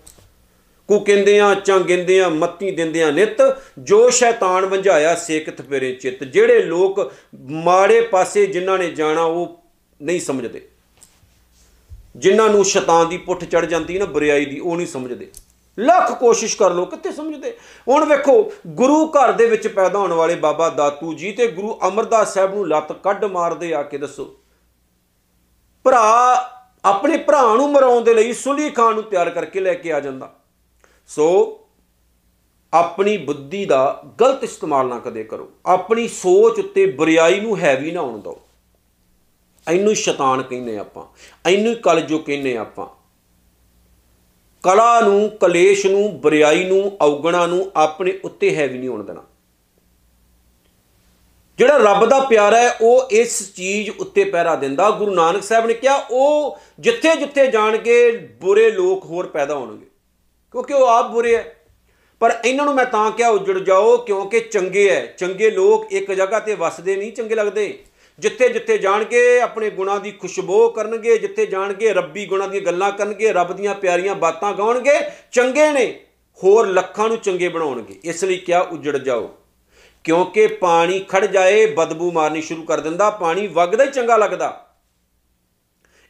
ਕੂ 0.87 0.99
ਕਹਿੰਦੇ 0.99 1.39
ਆ 1.39 1.53
ਚੰਗਿੰਦੇ 1.53 2.21
ਆ 2.21 2.29
ਮੱਤੀ 2.29 2.71
ਦਿੰਦੇ 2.71 3.03
ਆ 3.03 3.11
ਨਿਤ, 3.11 3.37
ਜੋ 3.79 4.09
ਸ਼ੈਤਾਨ 4.09 4.65
ਵੰਝਾਇਆ 4.65 5.15
ਸੇਕਤ 5.15 5.61
ਫੇਰੇ 5.61 5.91
ਚਿੱਤ, 5.91 6.23
ਜਿਹੜੇ 6.23 6.61
ਲੋਕ 6.63 7.13
ਮਾੜੇ 7.49 8.01
ਪਾਸੇ 8.01 8.45
ਜਿਨ੍ਹਾਂ 8.45 8.77
ਨੇ 8.77 8.89
ਜਾਣਾ 8.89 9.23
ਉਹ 9.23 9.63
ਨਹੀਂ 10.01 10.19
ਸਮਝਦੇ। 10.19 10.61
ਜਿਨ੍ਹਾਂ 12.15 12.49
ਨੂੰ 12.49 12.65
ਸ਼ੈਤਾਨ 12.65 13.09
ਦੀ 13.09 13.17
ਪੁੱਠ 13.17 13.43
ਚੜ 13.43 13.65
ਜਾਂਦੀ 13.65 13.99
ਨਾ, 13.99 14.05
ਬੁਰਾਈ 14.05 14.45
ਦੀ, 14.45 14.59
ਉਹ 14.59 14.75
ਨਹੀਂ 14.75 14.87
ਸਮਝਦੇ। 14.87 15.31
ਲੱਖ 15.79 16.19
ਕੋਸ਼ਿਸ਼ 16.19 16.57
ਕਰ 16.57 16.71
ਲੋ, 16.71 16.85
ਕਿੱਥੇ 16.85 17.11
ਸਮਝਦੇ? 17.11 17.57
ਹੁਣ 17.87 18.05
ਵੇਖੋ, 18.05 18.51
ਗੁਰੂ 18.67 19.07
ਘਰ 19.07 19.31
ਦੇ 19.31 19.45
ਵਿੱਚ 19.45 19.67
ਪੈਦਾ 19.67 19.99
ਹੋਣ 19.99 20.13
ਵਾਲੇ 20.13 20.35
ਬਾਬਾ 20.35 20.69
ਦਾਤੂ 20.69 21.13
ਜੀ 21.13 21.31
ਤੇ 21.31 21.47
ਗੁਰੂ 21.47 21.79
ਅਮਰਦਾਸ 21.87 22.33
ਸਾਹਿਬ 22.33 22.53
ਨੂੰ 22.53 22.67
ਲੱਤ 22.67 22.91
ਕੱਢ 22.91 23.25
ਮਾਰਦੇ 23.25 23.73
ਆ 23.73 23.83
ਕੇ 23.83 23.97
ਦੱਸੋ। 23.97 24.35
ਭਰਾ, 25.83 26.49
ਆਪਣੇ 26.85 27.17
ਭਰਾ 27.17 27.55
ਨੂੰ 27.55 27.71
ਮਰਾਉਣ 27.71 28.03
ਦੇ 28.03 28.13
ਲਈ 28.13 28.33
ਸੁਲੀ 28.33 28.69
ਖਾਨ 28.69 28.93
ਨੂੰ 28.93 29.03
ਤਿਆਰ 29.03 29.29
ਕਰਕੇ 29.29 29.59
ਲੈ 29.59 29.73
ਕੇ 29.73 29.93
ਆ 29.93 29.99
ਜਾਂਦਾ। 29.99 30.33
ਸੋ, 31.07 31.59
ਆਪਣੀ 32.73 33.17
ਬੁੱਧੀ 33.17 33.65
ਦਾ 33.65 34.03
ਗਲਤ 34.21 34.43
ਇਸਤੇਮਾਲ 34.43 34.87
ਨਾ 34.87 34.99
ਕਦੇ 34.99 35.23
ਕਰੋ। 35.23 35.51
ਆਪਣੀ 35.65 36.07
ਸੋਚ 36.07 36.59
ਉੱਤੇ 36.59 36.85
ਬੁਰਾਈ 36.85 37.39
ਨੂੰ 37.39 37.57
ਹੈਵੀ 37.57 37.91
ਨਾ 37.91 38.01
ਹੋਣ 38.01 38.19
ਦਿਓ। 38.21 38.41
ਇਹਨੂੰ 39.71 39.95
ਸ਼ੈਤਾਨ 39.95 40.43
ਕਹਿੰਦੇ 40.43 40.77
ਆਪਾਂ, 40.77 41.05
ਇਹਨੂੰ 41.49 41.75
ਕਲਜੋ 41.75 42.19
ਕਹਿੰਦੇ 42.19 42.57
ਆਪਾਂ। 42.57 42.87
ਕਲਾ 44.63 45.01
ਨੂੰ, 45.01 45.29
ਕਲੇਸ਼ 45.29 45.85
ਨੂੰ 45.85 46.21
ਬਰਿਆਈ 46.21 46.63
ਨੂੰ, 46.63 46.97
ਔਗਣਾ 47.01 47.47
ਨੂੰ 47.47 47.71
ਆਪਣੇ 47.75 48.19
ਉੱਤੇ 48.23 48.55
ਹੈਵੀ 48.55 48.77
ਨਹੀਂ 48.77 48.89
ਹੋਣ 48.89 49.03
ਦੇਣਾ। 49.03 49.23
ਜਿਹੜਾ 51.57 51.77
ਰੱਬ 51.77 52.05
ਦਾ 52.05 52.19
ਪਿਆਰਾ 52.19 52.57
ਹੈ, 52.57 52.77
ਉਹ 52.81 53.07
ਇਸ 53.11 53.53
ਚੀਜ਼ 53.53 53.89
ਉੱਤੇ 53.99 54.23
ਪਹਿਰਾ 54.23 54.55
ਦਿੰਦਾ। 54.55 54.91
ਗੁਰੂ 54.91 55.13
ਨਾਨਕ 55.13 55.43
ਸਾਹਿਬ 55.43 55.65
ਨੇ 55.65 55.73
ਕਿਹਾ, 55.73 55.95
ਉਹ 56.11 56.57
ਜਿੱਥੇ 56.79 57.15
ਜਿੱਥੇ 57.15 57.47
ਜਾਣਗੇ, 57.47 58.11
ਬੁਰੇ 58.11 58.71
ਲੋਕ 58.71 59.05
ਹੋਰ 59.05 59.27
ਪੈਦਾ 59.27 59.55
ਹੋਣਗੇ। 59.55 59.85
ਕਿਉਂਕਿ 60.51 60.73
ਉਹ 60.73 60.87
ਆਪ 60.87 61.11
ਬੁਰੇ 61.11 61.35
ਹੈ। 61.35 61.55
ਪਰ 62.19 62.39
ਇਹਨਾਂ 62.45 62.65
ਨੂੰ 62.65 62.75
ਮੈਂ 62.75 62.85
ਤਾਂ 62.85 63.11
ਕਿਹਾ, 63.11 63.29
ਉਜੜ 63.29 63.59
ਜਾਓ, 63.59 63.97
ਕਿਉਂਕਿ 63.97 64.39
ਚੰਗੇ 64.39 64.89
ਹੈ। 64.89 65.05
ਚੰਗੇ 65.05 65.51
ਲੋਕ 65.51 65.93
ਇੱਕ 65.93 66.11
ਜਗ੍ਹਾ 66.11 66.39
ਤੇ 66.39 66.55
ਵਸਦੇ 66.55 66.95
ਨਹੀਂ, 66.95 67.13
ਚੰਗੇ 67.13 67.35
ਲੱਗਦੇ। 67.35 67.83
ਜਿੱਥੇ 68.19 68.49
ਜਿੱਥੇ 68.49 68.77
ਜਾਣਗੇ 68.77 69.39
ਆਪਣੇ 69.39 69.69
ਗੁਣਾਂ 69.69 69.99
ਦੀ 69.99 70.11
ਖੁਸ਼ਬੂ 70.11 70.69
ਕਰਨਗੇ, 70.69 71.17
ਜਿੱਥੇ 71.17 71.45
ਜਾਣਗੇ 71.45 71.93
ਰੱਬੀ 71.93 72.25
ਗੁਣਾਂ 72.25 72.47
ਦੀਆਂ 72.47 72.61
ਗੱਲਾਂ 72.61 72.91
ਕਰਨਗੇ, 72.91 73.33
ਰੱਬ 73.33 73.53
ਦੀਆਂ 73.53 73.75
ਪਿਆਰੀਆਂ 73.75 74.15
ਬਾਤਾਂ 74.15 74.53
ਗਾਉਣਗੇ, 74.53 74.93
ਚੰਗੇ 75.31 75.71
ਨੇ, 75.71 75.99
ਹੋਰ 76.43 76.67
ਲੱਖਾਂ 76.67 77.07
ਨੂੰ 77.07 77.17
ਚੰਗੇ 77.17 77.49
ਬਣਾਉਣਗੇ। 77.49 77.99
ਇਸ 78.03 78.23
ਲਈ 78.23 78.37
ਕਿਹਾ, 78.37 78.59
ਉਜੜ 78.59 78.97
ਜਾਓ। 78.97 79.35
ਕਿਉਂਕਿ 80.03 80.47
ਪਾਣੀ 80.47 81.05
ਖੜ 81.09 81.25
ਜਾਏ, 81.25 81.65
ਬਦਬੂ 81.65 82.11
ਮਾਰਨੀ 82.11 82.41
ਸ਼ੁਰੂ 82.41 82.63
ਕਰ 82.63 82.79
ਦਿੰਦਾ, 82.79 83.09
ਪਾਣੀ 83.09 83.47
ਵਗਦਾ 83.47 83.83
ਹੀ 83.83 83.89
ਚੰਗਾ 83.89 84.17
ਲੱਗਦਾ। 84.17 84.62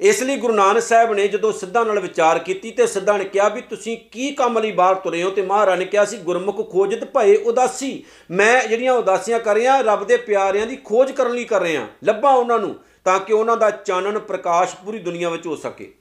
ਇਸ 0.03 0.22
ਲਈ 0.24 0.36
ਗੁਰੂ 0.38 0.53
ਨਾਨਕ 0.53 0.83
ਸਾਹਿਬ 0.83 1.13
ਨੇ 1.13 1.27
ਜਦੋਂ 1.27 1.51
ਸਿੱਧਾ 1.53 1.83
ਨਾਲ 1.83 2.00
ਵਿਚਾਰ 2.00 2.39
ਕੀਤੀ 2.39 2.72
ਤੇ 2.72 2.88
ਸਿੱਧਾ 2.88 3.17
ਨੇ 3.17 3.25
ਕਿਹਾ 3.25 3.48
ਵੀ 3.50 3.62
ਤੁਸੀਂ 3.62 3.98
ਕੀ 4.12 4.31
ਕੰਮ 4.31 4.60
ਲਈ 4.60 4.72
ਬਾਹਰ 4.72 4.95
ਤੁਰੇ 4.95 5.24
ਹੋ 5.24 5.29
ਤੇ 5.29 5.41
ਮਹਾਰਾਜ 5.41 5.79
ਨੇ 5.79 5.86
ਕਿਹਾ 5.86 6.05
ਸੀ, 6.05 6.17
ਗੁਰਮੁਖ 6.17 6.72
ਖੋਜਤ 6.72 7.03
ਭਏ 7.03 7.36
ਉਦਾਸੀ। 7.36 8.03
ਮੈਂ 8.31 8.67
ਜਿਹੜੀਆਂ 8.67 8.93
ਉਦਾਸੀਆਂ 8.93 9.39
ਕਰ 9.39 9.55
ਰਿਹਾ, 9.55 9.81
ਰੱਬ 9.81 10.03
ਦੇ 10.07 10.17
ਪਿਆਰਿਆਂ 10.17 10.67
ਦੀ 10.67 10.75
ਖੋਜ 10.75 11.12
ਕਰਨ 11.12 11.31
ਲਈ 11.31 11.43
ਕਰ 11.43 11.62
ਰਿਹਾ। 11.62 11.88
ਲੱਭਾਂ 12.03 12.33
ਉਹਨਾਂ 12.33 12.60
ਨੂੰ 12.60 12.75
ਤਾਂ 13.03 13.19
ਕਿ 13.19 13.33
ਉਹਨਾਂ 13.33 13.57
ਦਾ 13.57 13.69
ਚਾਨਣ 13.69 14.19
ਪ੍ਰਕਾਸ਼ 14.19 14.75
ਪੂਰੀ 14.86 15.00
ਦੁਨੀਆ 15.00 15.29
ਵਿੱਚ 15.29 15.48
ਹੋ 15.48 15.55
ਸਕੇ। 15.55 15.93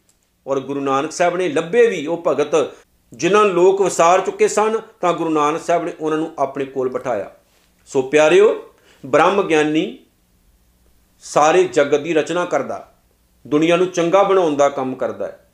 ਔਰ 0.47 0.61
ਗੁਰੂ 0.61 0.81
ਨਾਨਕ 0.81 1.13
ਸਾਹਿਬ 1.13 1.37
ਨੇ 1.37 1.49
ਲੱਭੇ 1.49 1.87
ਵੀ 1.87 2.07
ਉਹ 2.07 2.23
ਭਗਤ, 2.27 2.71
ਜਿਨ੍ਹਾਂ 3.13 3.45
ਲੋਕ 3.45 3.83
ਵਿਸਾਰ 3.83 4.21
ਚੁੱਕੇ 4.21 4.49
ਸਨ, 4.49 4.81
ਤਾਂ 5.01 5.13
ਗੁਰੂ 5.13 5.31
ਨਾਨਕ 5.31 5.63
ਸਾਹਿਬ 5.63 5.85
ਨੇ 5.85 5.93
ਉਹਨਾਂ 6.01 6.19
ਨੂੰ 6.19 6.33
ਆਪਣੇ 6.39 6.65
ਕੋਲ 6.65 6.89
ਬਿਠਾਇਆ। 6.89 7.31
ਸੋ 7.87 8.03
ਪਿਆਰਿਓ, 8.03 8.73
ਬ੍ਰਹਮ 9.07 9.43
ਗਿਆਨੀ 9.43 9.99
ਸਾਰੇ 11.21 11.65
ਜਗਤ 11.65 12.01
ਦੀ 12.01 12.15
ਰਚਨਾ 12.15 12.45
ਕਰਦਾ। 12.45 12.92
ਦੁਨੀਆ 13.47 13.77
ਨੂੰ 13.77 13.87
ਚੰਗਾ 13.87 14.23
ਬਣਾਉਣ 14.23 14.57
ਦਾ 14.57 14.69
ਕੰਮ 14.69 14.95
ਕਰਦਾ 14.95 15.27
ਹੈ। 15.27 15.51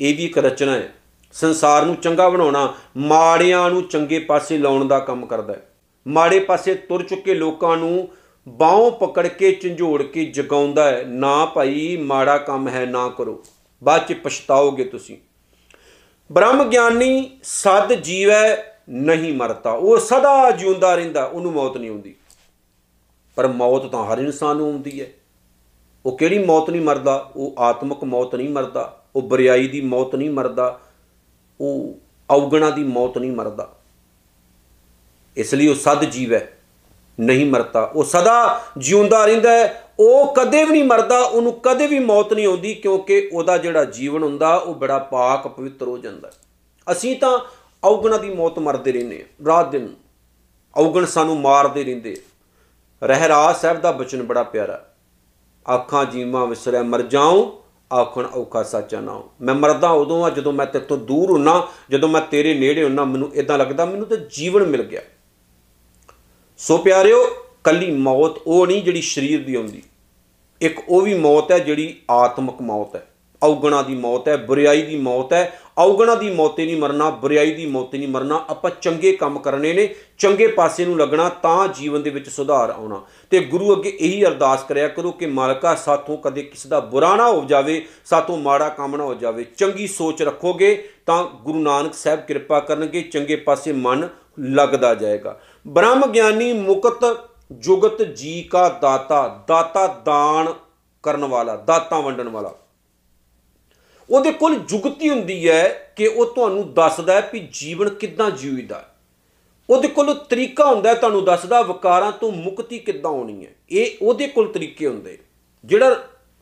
ਇਹ 0.00 0.16
ਵੀ 0.16 0.24
ਇੱਕ 0.24 0.38
ਰਚਨਾ 0.38 0.72
ਹੈ। 0.72 0.94
ਸੰਸਾਰ 1.32 1.86
ਨੂੰ 1.86 1.96
ਚੰਗਾ 1.96 2.28
ਬਣਾਉਣਾ, 2.28 2.74
ਮਾੜਿਆਂ 2.96 3.70
ਨੂੰ 3.70 3.82
ਚੰਗੇ 3.82 4.18
ਪਾਸੇ 4.18 4.58
ਲਾਉਣ 4.58 4.84
ਦਾ 4.84 4.98
ਕੰਮ 4.98 5.26
ਕਰਦਾ 5.26 5.52
ਹੈ। 5.52 5.68
ਮਾੜੇ 6.08 6.40
ਪਾਸੇ 6.40 6.74
ਤੁਰ 6.74 7.02
ਚੁੱਕੇ 7.02 7.34
ਲੋਕਾਂ 7.34 7.76
ਨੂੰ 7.76 8.08
ਬਾਹੋਂ 8.48 8.90
ਪਕੜ 8.90 9.26
ਕੇ, 9.26 9.52
ਝੰਜੋੜ 9.52 10.02
ਕੇ 10.02 10.24
ਜਗਾਉਂਦਾ 10.24 10.90
ਹੈ। 10.90 11.04
ਨਾ 11.06 11.46
ਭਾਈ, 11.46 11.96
ਮਾੜਾ 11.96 12.38
ਕੰਮ 12.38 12.68
ਹੈ, 12.68 12.86
ਨਾ 12.86 13.08
ਕਰੋ। 13.08 13.44
ਬਾਅਦ 13.84 14.06
ਚ 14.06 14.12
ਪਛਤਾਓਗੇ 14.12 14.84
ਤੁਸੀਂ। 14.84 15.16
ਬ੍ਰਹਮ 16.32 16.68
ਗਿਆਨੀ 16.68 17.38
ਸਦ 17.42 17.92
ਜੀਵ 17.92 18.30
ਹੈ 18.30 18.80
ਨਹੀਂ 18.88 19.34
ਮਰਦਾ 19.34 19.72
ਉਹ 19.72 19.98
ਸਦਾ 19.98 20.50
ਜਿਉਂਦਾ 20.50 20.94
ਰਹਿੰਦਾ, 20.94 21.24
ਉਹਨੂੰ 21.24 21.52
ਮੌਤ 21.52 21.76
ਨਹੀਂ 21.76 21.90
ਆਉਂਦੀ 21.90 22.14
ਪਰ 23.36 23.46
ਮੌਤ 23.46 23.86
ਤਾਂ 23.86 24.04
ਹਰ 24.04 24.18
ਇਨਸਾਨ 24.18 24.56
ਨੂੰ 24.56 24.66
ਆਉਂਦੀ 24.66 25.00
ਹੈ। 25.00 25.06
ਉਹ 26.06 26.18
ਕਿਹੜੀ 26.18 26.38
ਮੌਤ 26.38 26.70
ਨਹੀਂ 26.70 26.80
ਮਰਦਾ? 26.80 27.30
ਉਹ 27.36 27.54
ਆਤਮਿਕ 27.58 28.04
ਮੌਤ 28.04 28.34
ਨਹੀਂ 28.34 28.48
ਮਰਦਾ। 28.48 28.98
ਉਹ 29.16 29.22
ਬਰਿਆਈ 29.22 29.68
ਦੀ 29.68 29.80
ਮੌਤ 29.80 30.16
ਨਹੀਂ 30.16 30.30
ਮਰਦਾ। 30.30 30.80
ਉਹ 31.60 31.94
ਔਗਣਾ 32.30 32.70
ਦੀ 32.70 32.84
ਮੌਤ 32.84 33.18
ਨਹੀਂ 33.18 33.32
ਮਰਦਾ। 33.32 33.72
ਇਸ 35.36 35.54
ਲਈ 35.54 35.68
ਉਹ 35.68 35.74
ਸਦ 35.74 36.04
ਜੀਵ 36.04 36.34
ਹੈ 36.34 36.58
ਨਹੀਂ 37.20 37.46
ਮਰਦਾ 37.46 37.82
ਉਹ 37.82 38.04
ਸਦਾ 38.04 38.64
ਜਿਉਂਦਾ 38.78 39.26
ਰਹਿੰਦਾ 39.26 39.50
ਹੈ। 39.50 39.84
ਉਹ 40.00 40.34
ਕਦੇ 40.34 40.64
ਵੀ 40.64 40.70
ਨਹੀਂ 40.70 40.84
ਮਰਦਾ। 40.84 41.20
ਉਹਨੂੰ 41.20 41.52
ਕਦੇ 41.52 41.86
ਵੀ 41.86 41.98
ਮੌਤ 41.98 42.32
ਨਹੀਂ 42.32 42.46
ਆਉਂਦੀ 42.46 42.74
ਕਿਉਂਕਿ 42.74 43.30
ਉਹਦਾ 43.32 43.58
ਜਿਹੜਾ 43.58 43.84
ਜੀਵਨ 43.84 44.22
ਹੁੰਦਾ, 44.22 44.56
ਉਹ 44.56 44.74
ਬੜਾ 44.74 44.98
ਪਾਕ 44.98 45.48
ਪਵਿੱਤਰ 45.48 45.88
ਹੋ 45.88 45.98
ਜਾਂਦਾ 45.98 46.28
ਹੈ। 46.28 46.32
ਅਸੀਂ 46.92 47.16
ਤਾਂ 47.16 47.38
ਔਗਣਾ 47.84 48.16
ਦੀ 48.16 48.34
ਮੌਤ 48.34 48.58
ਮਰਦੇ 48.58 48.92
ਰਹਿੰਦੇ 48.92 49.18
ਹਾਂ। 49.20 49.46
ਰਾਤ 49.46 49.70
ਦਿਨ 49.70 49.88
ਔਗਣ 50.76 51.04
ਸਾਨੂੰ 51.04 51.40
ਮਾਰਦੇ 51.40 51.84
ਰਹਿੰਦੇ 51.84 52.16
ਆ। 52.20 53.06
ਰਹਿਰਾਜ 53.06 53.56
ਸਾਹਿਬ 53.56 53.80
ਦਾ 53.80 53.92
ਬਚਨ 53.92 54.22
ਬੜਾ 54.22 54.42
ਪਿਆਰਾ 54.42 54.88
ਆਖਾਂ 55.70 56.04
ਜੀਵਾਂ 56.04 56.46
ਵਿਸਰਿਆ 56.46 56.82
ਮਰ 56.82 57.02
ਜਾਉ 57.02 57.62
ਆਖਣ 57.92 58.24
ਔਖਾ 58.24 58.62
ਸਾਚਾ 58.62 59.00
ਨਾਉ 59.00 59.28
ਮੈਂ 59.42 59.54
ਮਰਦਾ 59.54 59.90
ਉਦੋਂ 59.90 60.24
ਆ 60.24 60.30
ਜਦੋਂ 60.30 60.52
ਮੈਂ 60.52 60.66
ਤੇਰੇ 60.66 60.84
ਤੋਂ 60.84 60.96
ਦੂਰ 60.96 61.30
ਹੁੰਨਾ, 61.30 61.68
ਜਦੋਂ 61.90 62.08
ਮੈਂ 62.08 62.20
ਤੇਰੇ 62.20 62.54
ਨੇੜੇ 62.54 62.84
ਹੁੰਨਾ, 62.84 63.04
ਮੈਨੂੰ 63.04 63.34
ਇਦਾਂ 63.34 63.58
ਲੱਗਦਾ 63.58 63.84
ਮੈਨੂੰ 63.84 64.06
ਤਾਂ 64.06 64.16
ਜੀਵਨ 64.16 64.66
ਮਿਲ 64.66 64.82
ਗਿਆ। 64.82 65.00
ਸੋ 66.58 66.78
ਪਿਆਰਿਓ, 66.78 67.24
ਕੱਲੀ 67.64 67.90
ਮੌਤ 67.90 68.38
ਉਹ 68.46 68.66
ਨਹੀਂ 68.66 68.82
ਜਿਹੜੀ 68.82 69.02
ਸਰੀਰ 69.02 69.44
ਦੀ 69.44 69.54
ਆਉਂਦੀ 69.54 69.82
ਇੱਕ 70.60 70.80
ਉਹ 70.88 71.02
ਵੀ 71.02 71.14
ਮੌਤ 71.14 71.52
ਹੈ 71.52 71.58
ਜਿਹੜੀ 71.58 72.00
ਆਤਮਿਕ 72.10 72.62
ਮੌਤ 72.62 72.96
ਹੈ। 72.96 73.06
ਔਗਣਾ 73.42 73.82
ਦੀ 73.82 73.94
ਮੌਤ 73.94 74.28
ਹੈ, 74.28 74.36
ਬੁਰੀਾਈ 74.36 74.82
ਦੀ 74.82 74.96
ਮੌਤ 74.96 75.32
ਹੈ 75.32 75.60
ਔਗਣਾ 75.78 76.14
ਦੀ 76.14 76.30
ਮੌਤੇ 76.30 76.64
ਨਹੀਂ 76.64 76.76
ਮਰਨਾ, 76.76 77.10
ਬੁਰੀਾਈ 77.10 77.52
ਦੀ 77.52 77.66
ਮੌਤੇ 77.66 77.98
ਨਹੀਂ 77.98 78.08
ਮਰਨਾ, 78.08 78.44
ਆਪਾਂ 78.50 78.70
ਚੰਗੇ 78.80 79.12
ਕੰਮ 79.12 79.38
ਕਰਨੇ 79.38 79.72
ਨੇ, 79.72 79.94
ਚੰਗੇ 80.18 80.46
ਪਾਸੇ 80.46 80.84
ਨੂੰ 80.84 80.98
ਲੱਗਣਾ 80.98 81.28
ਤਾਂ 81.28 81.68
ਜੀਵਨ 81.68 82.02
ਦੇ 82.02 82.10
ਵਿੱਚ 82.10 82.28
ਸੁਧਾਰ 82.28 82.70
ਆਉਣਾ। 82.70 83.02
ਤੇ 83.30 83.40
ਗੁਰੂ 83.40 83.76
ਅੱਗੇ 83.76 83.96
ਇਹੀ 84.00 84.24
ਅਰਦਾਸ 84.24 84.62
ਕਰਿਆ 84.62 84.88
ਕਰੋ 84.88 85.10
ਕਿ 85.10 85.26
ਮਾਲਕਾ 85.26 85.74
ਸਾਥੋਂ 85.74 86.16
ਕਦੇ 86.16 86.42
ਕਿਸੇ 86.42 86.68
ਦਾ 86.68 86.80
ਬੁਰਾ 86.80 87.16
ਨਾ 87.16 87.30
ਹੋ 87.30 87.44
ਜਾਵੇ, 87.44 87.86
ਸਾਥੋਂ 88.04 88.38
ਮਾੜਾ 88.38 88.68
ਕੰਮ 88.68 88.96
ਨਾ 88.96 89.04
ਹੋ 89.04 89.14
ਜਾਵੇ। 89.14 89.44
ਚੰਗੀ 89.44 89.86
ਸੋਚ 89.86 90.22
ਰੱਖੋਗੇ 90.22 90.88
ਤਾਂ 91.06 91.24
ਗੁਰੂ 91.24 91.58
ਨਾਨਕ 91.58 91.94
ਸਾਹਿਬ 91.94 92.20
ਕਿਰਪਾ 92.20 92.60
ਕਰਨਗੇ, 92.60 93.02
ਚੰਗੇ 93.02 93.36
ਪਾਸੇ 93.36 93.72
ਮਨ 93.72 94.08
ਲੱਗਦਾ 94.40 94.94
ਜਾਏਗਾ। 94.94 95.40
ਬ੍ਰਹਮ 95.66 96.06
ਗਿਆਨੀ 96.06 96.52
ਮੁਕਤ 96.52 97.16
ਜੁਗਤ 97.52 98.02
ਜੀ 98.02 98.42
ਕਾ 98.42 98.68
ਦਾਤਾ 98.68 99.44
ਦਾਤਾ 99.48 99.86
ਦਾਨ 99.86 100.54
ਕਰਨ 101.02 101.24
ਵਾਲਾ, 101.24 101.56
ਦਾਤਾ 101.56 102.00
ਵੰਡਣ 102.00 102.28
ਵਾਲਾ। 102.28 102.54
ਉਹਦੇ 104.12 104.32
ਕੋਲ 104.32 104.54
ਜੁਗਤੀ 104.54 105.08
ਹੁੰਦੀ 105.08 105.48
ਹੈ 105.48 105.92
ਕਿ 105.96 106.06
ਉਹ 106.06 106.26
ਤੁਹਾਨੂੰ 106.26 106.74
ਦੱਸਦਾ 106.74 107.12
ਹੈ 107.12 107.30
ਵੀ 107.32 107.48
ਜੀਵਨ 107.52 107.88
ਕਿੱਦਾਂ 107.88 108.30
ਜੀਵੀਦਾ 108.30 108.78
ਹੈ। 108.78 108.94
ਉਹਦੇ 109.70 109.88
ਕੋਲ 109.88 110.14
ਤਰੀਕਾ 110.14 110.66
ਹੁੰਦਾ 110.66 110.90
ਹੈ 110.90 110.94
ਤੁਹਾਨੂੰ 110.94 111.24
ਦੱਸਦਾ 111.24 111.62
ਵਿਕਾਰਾਂ 111.62 112.12
ਤੋਂ 112.12 112.32
ਮੁਕਤੀ 112.32 112.78
ਕਿੱਦਾਂ 112.78 113.10
ਹੋਣੀ 113.10 113.46
ਹੈ। 113.46 113.50
ਇਹ 113.70 113.90
ਉਹਦੇ 114.02 114.28
ਕੋਲ 114.28 114.52
ਤਰੀਕੇ 114.52 114.86
ਹੁੰਦੇ। 114.86 115.18
ਜਿਹੜਾ 115.64 115.94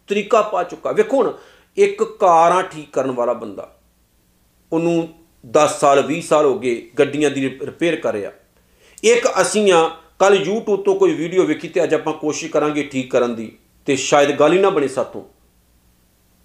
ਤਰੀਕਾ 0.09 0.43
ਪਾ 0.43 0.62
ਚੁੱਕਾ। 0.62 0.93
ਵੇਖੋ 0.93 1.17
ਹੁਣ, 1.17 1.33
ਇੱਕ 1.77 2.03
ਕਾਰਾਂ 2.03 2.62
ਠੀਕ 2.62 2.93
ਕਰਨ 2.93 3.11
ਵਾਲਾ 3.11 3.33
ਬੰਦਾ। 3.33 3.77
ਉਹਨੂੰ 4.73 5.09
10 5.50 5.79
ਸਾਲ 5.81 6.05
20 6.12 6.21
ਸਾਲ 6.21 6.45
ਹੋ 6.45 6.59
ਗਏ 6.59 6.91
ਗੱਡੀਆਂ 6.99 7.31
ਦੀ 7.31 7.59
ਰਿਪੇਅਰ 7.62 7.97
ਕਰਿਆ 7.97 8.33
ਇੱਕ 9.05 9.29
ਅਸੀਂ 9.41 9.73
ਆ 9.73 9.97
ਕੱਲ 10.19 10.45
YouTube 10.49 10.77
ਤੋਂ 10.77 10.97
ਕੋਈ 10.97 11.15
ਵੀਡੀਓ 11.15 11.45
ਵੇਖੀ 11.45 11.69
ਤੇ 11.69 11.83
ਅੱਜ 11.83 11.95
ਆਪਾਂ 11.95 12.12
ਕੋਸ਼ਿਸ਼ 12.12 12.53
ਕਰਾਂਗੇ 12.53 12.83
ਠੀਕ 12.83 13.11
ਕਰਨ 13.11 13.35
ਦੀ 13.35 13.57
ਤੇ 13.87 13.97
ਸ਼ਾਇਦ 13.97 14.33
ਗੱਲ 14.33 14.53
ਹੀ 14.53 14.59
ਨਾ 14.59 14.71
ਬਣੇ 14.71 14.89
ਸਾਤੋਂ 14.89 15.39